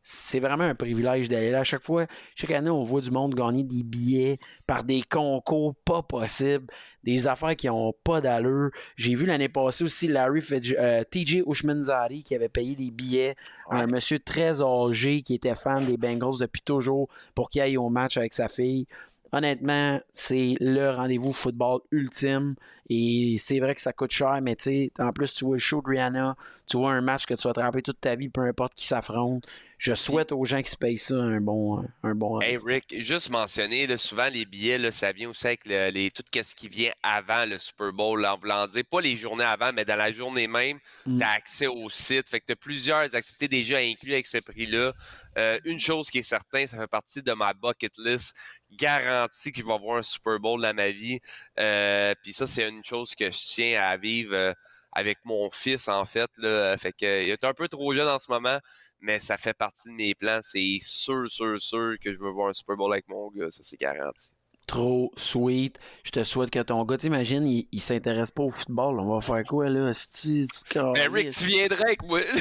[0.09, 1.59] c'est vraiment un privilège d'aller là.
[1.59, 5.75] À chaque fois, chaque année, on voit du monde gagner des billets par des concours
[5.83, 6.67] pas possibles,
[7.03, 8.69] des affaires qui ont pas d'allure.
[8.95, 10.41] J'ai vu l'année passée aussi Larry
[10.79, 13.35] euh, TJ Ushmanzari qui avait payé des billets
[13.69, 17.75] à un monsieur très âgé qui était fan des Bengals depuis toujours pour qu'il aille
[17.75, 18.87] au match avec sa fille.
[19.33, 22.55] Honnêtement, c'est le rendez-vous football ultime
[22.89, 25.59] et c'est vrai que ça coûte cher, mais tu sais, en plus, tu vois le
[25.59, 26.35] show de Rihanna,
[26.69, 28.85] tu vois un match que tu vas te rappeler toute ta vie, peu importe qui
[28.85, 29.43] s'affronte.
[29.77, 33.29] Je souhaite aux gens qui se payent ça un bon, un bon Hey Rick, juste
[33.29, 36.67] mentionner, là, souvent les billets, là, ça vient aussi avec le- les, tout ce qui
[36.67, 40.11] vient avant le Super Bowl, en voulant dire, pas les journées avant, mais dans la
[40.11, 41.17] journée même, Mm.
[41.17, 42.27] tu as accès au site.
[42.27, 44.93] Fait que tu as plusieurs activités déjà incluses avec ce prix-là.
[45.37, 48.35] Euh, une chose qui est certaine, ça fait partie de ma bucket list.
[48.71, 51.19] Garantie que je vais voir un Super Bowl dans ma vie.
[51.59, 54.53] Euh, Puis ça, c'est une chose que je tiens à vivre euh,
[54.91, 56.29] avec mon fils, en fait.
[56.37, 56.77] Là.
[56.77, 58.59] Fait que, il est un peu trop jeune en ce moment,
[58.99, 60.39] mais ça fait partie de mes plans.
[60.41, 63.47] C'est sûr, sûr, sûr que je veux voir un Super Bowl avec mon gars.
[63.51, 64.33] Ça, c'est garanti.
[64.67, 65.79] trop sweet.
[66.03, 68.99] Je te souhaite que ton gars, t'imagines, il, il s'intéresse pas au football.
[68.99, 69.93] On va faire quoi, là?
[69.93, 70.45] Sti,
[70.93, 72.19] Mais Rick, tu viendrais avec moi.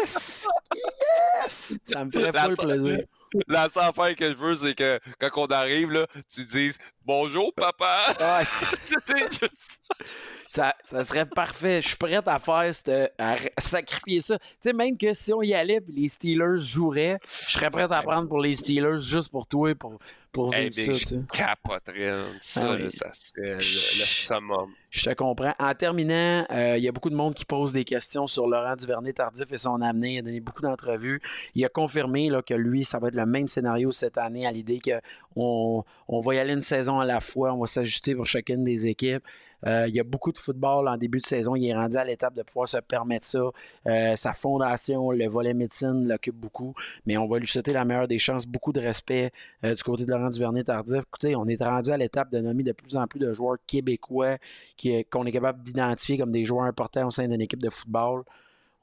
[0.00, 0.48] Yes!
[1.42, 1.78] Yes!
[1.84, 3.04] Ça me ferait so- plaisir.
[3.48, 7.52] La seule affaire que je veux, c'est que quand on arrive, là, tu dises Bonjour,
[7.54, 8.14] papa.
[8.20, 8.42] Ah,
[9.30, 9.82] juste-
[10.48, 11.80] ça, ça serait parfait.
[11.82, 14.38] Je suis prête à faire cette, à r- sacrifier ça.
[14.38, 17.90] Tu sais, même que si on y allait et les Steelers joueraient, je serais prête
[17.90, 19.96] à prendre pour les Steelers juste pour toi, pour,
[20.32, 22.22] pour Hey, vivre Big, ça, je capoterais.
[22.40, 22.82] Ça, Ah oui.
[22.84, 24.70] là, ça serait le, le summum.
[24.90, 25.54] Je te comprends.
[25.58, 28.76] En terminant, euh, il y a beaucoup de monde qui pose des questions sur Laurent
[28.76, 30.14] Duvernay-Tardif et son amené.
[30.14, 31.20] Il a donné beaucoup d'entrevues.
[31.54, 34.52] Il a confirmé là, que lui, ça va être le même scénario cette année à
[34.52, 34.80] l'idée
[35.34, 37.52] qu'on on va y aller une saison à la fois.
[37.54, 39.22] On va s'ajuster pour chacune des équipes.
[39.66, 41.54] Euh, il y a beaucoup de football en début de saison.
[41.54, 43.50] Il est rendu à l'étape de pouvoir se permettre ça.
[43.86, 46.74] Euh, sa fondation, le volet médecine, l'occupe beaucoup.
[47.06, 48.46] Mais on va lui souhaiter la meilleure des chances.
[48.46, 49.30] Beaucoup de respect
[49.64, 51.02] euh, du côté de Laurent Duvernay-Tardif.
[51.02, 54.36] Écoutez, on est rendu à l'étape de nommer de plus en plus de joueurs québécois
[55.10, 58.22] qu'on est capable d'identifier comme des joueurs importants au sein d'une équipe de football.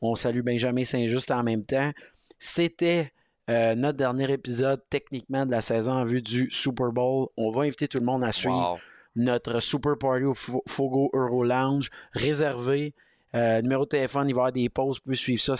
[0.02, 1.92] On salue Benjamin Saint-Just en même temps.
[2.38, 3.12] C'était
[3.48, 7.28] notre dernier épisode techniquement de la saison en vue du Super Bowl.
[7.36, 8.80] On va inviter tout le monde à suivre.
[9.16, 12.94] Notre Super Party au Fo- Fogo Euro Lounge réservé.
[13.36, 14.98] Euh, numéro de téléphone, il va y avoir des pauses.
[14.98, 15.56] Vous pouvez suivre ça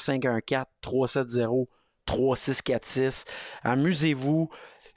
[2.08, 3.26] 514-370-3646.
[3.64, 4.50] Amusez-vous.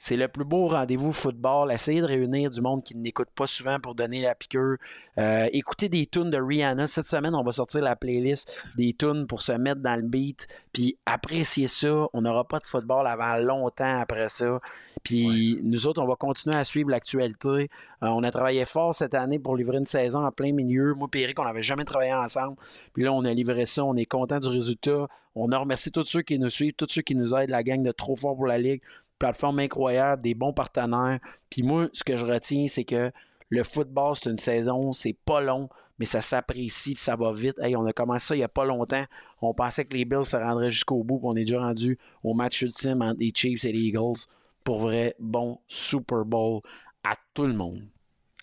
[0.03, 1.71] C'est le plus beau rendez-vous football.
[1.71, 4.75] Essayez de réunir du monde qui n'écoute pas souvent pour donner la piqûre.
[5.17, 6.87] Euh, écoutez des tunes de Rihanna.
[6.87, 10.45] Cette semaine, on va sortir la playlist des tunes pour se mettre dans le beat.
[10.73, 12.07] Puis appréciez ça.
[12.11, 14.59] On n'aura pas de football avant longtemps après ça.
[15.03, 17.47] Puis nous autres, on va continuer à suivre l'actualité.
[17.47, 20.95] Euh, on a travaillé fort cette année pour livrer une saison en plein milieu.
[20.95, 22.57] Moi et Eric, on n'avait jamais travaillé ensemble.
[22.93, 23.85] Puis là, on a livré ça.
[23.85, 25.07] On est content du résultat.
[25.35, 27.81] On a remercié tous ceux qui nous suivent, tous ceux qui nous aident, la gang
[27.81, 28.81] de Trop Fort pour la Ligue.
[29.23, 31.17] Plateforme incroyable, des bons partenaires.
[31.49, 33.09] Puis moi, ce que je retiens, c'est que
[33.47, 37.57] le football, c'est une saison, c'est pas long, mais ça s'apprécie, ça va vite.
[37.59, 39.05] Hey, on a commencé ça il y a pas longtemps.
[39.41, 42.33] On pensait que les Bills se rendraient jusqu'au bout, puis on est déjà rendu au
[42.33, 44.25] match ultime entre les Chiefs et les Eagles.
[44.65, 46.59] Pour vrai, bon Super Bowl
[47.05, 47.81] à tout le monde.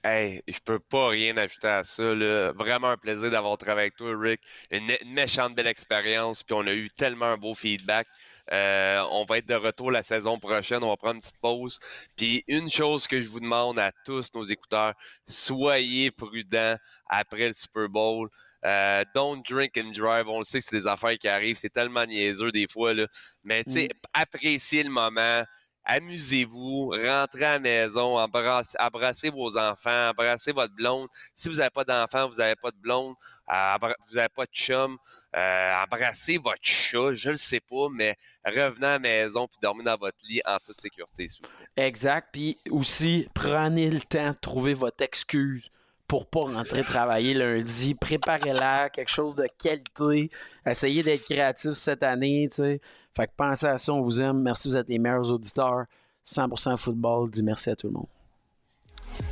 [0.03, 2.03] Hey, je peux pas rien ajouter à ça.
[2.15, 2.53] Là.
[2.53, 4.41] Vraiment un plaisir d'avoir travaillé avec toi, Rick.
[4.71, 8.07] Une, une méchante belle expérience, puis on a eu tellement un beau feedback.
[8.51, 10.83] Euh, on va être de retour la saison prochaine.
[10.83, 11.79] On va prendre une petite pause.
[12.17, 14.95] Puis une chose que je vous demande à tous nos écouteurs,
[15.27, 18.31] soyez prudents après le Super Bowl.
[18.65, 20.29] Euh, don't drink and drive.
[20.29, 21.59] On le sait c'est des affaires qui arrivent.
[21.59, 22.95] C'est tellement niaiseux des fois.
[22.95, 23.07] Là.
[23.45, 25.45] Mais tu sais, appréciez le moment
[25.85, 31.09] amusez-vous, rentrez à la maison, embrassez, vos enfants, embrassez votre blonde.
[31.35, 33.15] Si vous n'avez pas d'enfant, vous n'avez pas de blonde,
[33.51, 33.77] euh,
[34.09, 34.97] vous n'avez pas de chum,
[35.37, 39.85] euh, embrassez votre chat, je ne sais pas, mais revenez à la maison puis dormez
[39.85, 41.29] dans votre lit en toute sécurité.
[41.77, 42.29] Exact.
[42.33, 45.71] Puis aussi, prenez le temps de trouver votre excuse
[46.11, 47.95] pour pas rentrer travailler lundi.
[47.95, 50.29] Préparez-la, quelque chose de qualité.
[50.67, 52.81] Essayez d'être créatif cette année, tu sais.
[53.15, 54.43] Fait que pensez à ça, on vous aime.
[54.43, 55.85] Merci, vous êtes les meilleurs auditeurs.
[56.27, 58.09] 100% football, dis merci à tout le monde.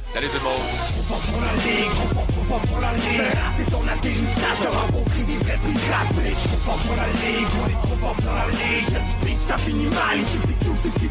[0.06, 0.54] Salut tout le monde.
[0.54, 3.26] Trop fort pour la ligue, trop fort, trop fort pour la ligue.
[3.26, 6.14] Raté ton atterrissage, t'as rencontré des vrais pirates.
[6.16, 8.88] Mais trop fort pour la ligue, on est trop fort pour la ligue.
[8.92, 10.16] Y'a du beat, ça finit mal.
[10.16, 11.08] Ici c'est tout, c'est ce qui est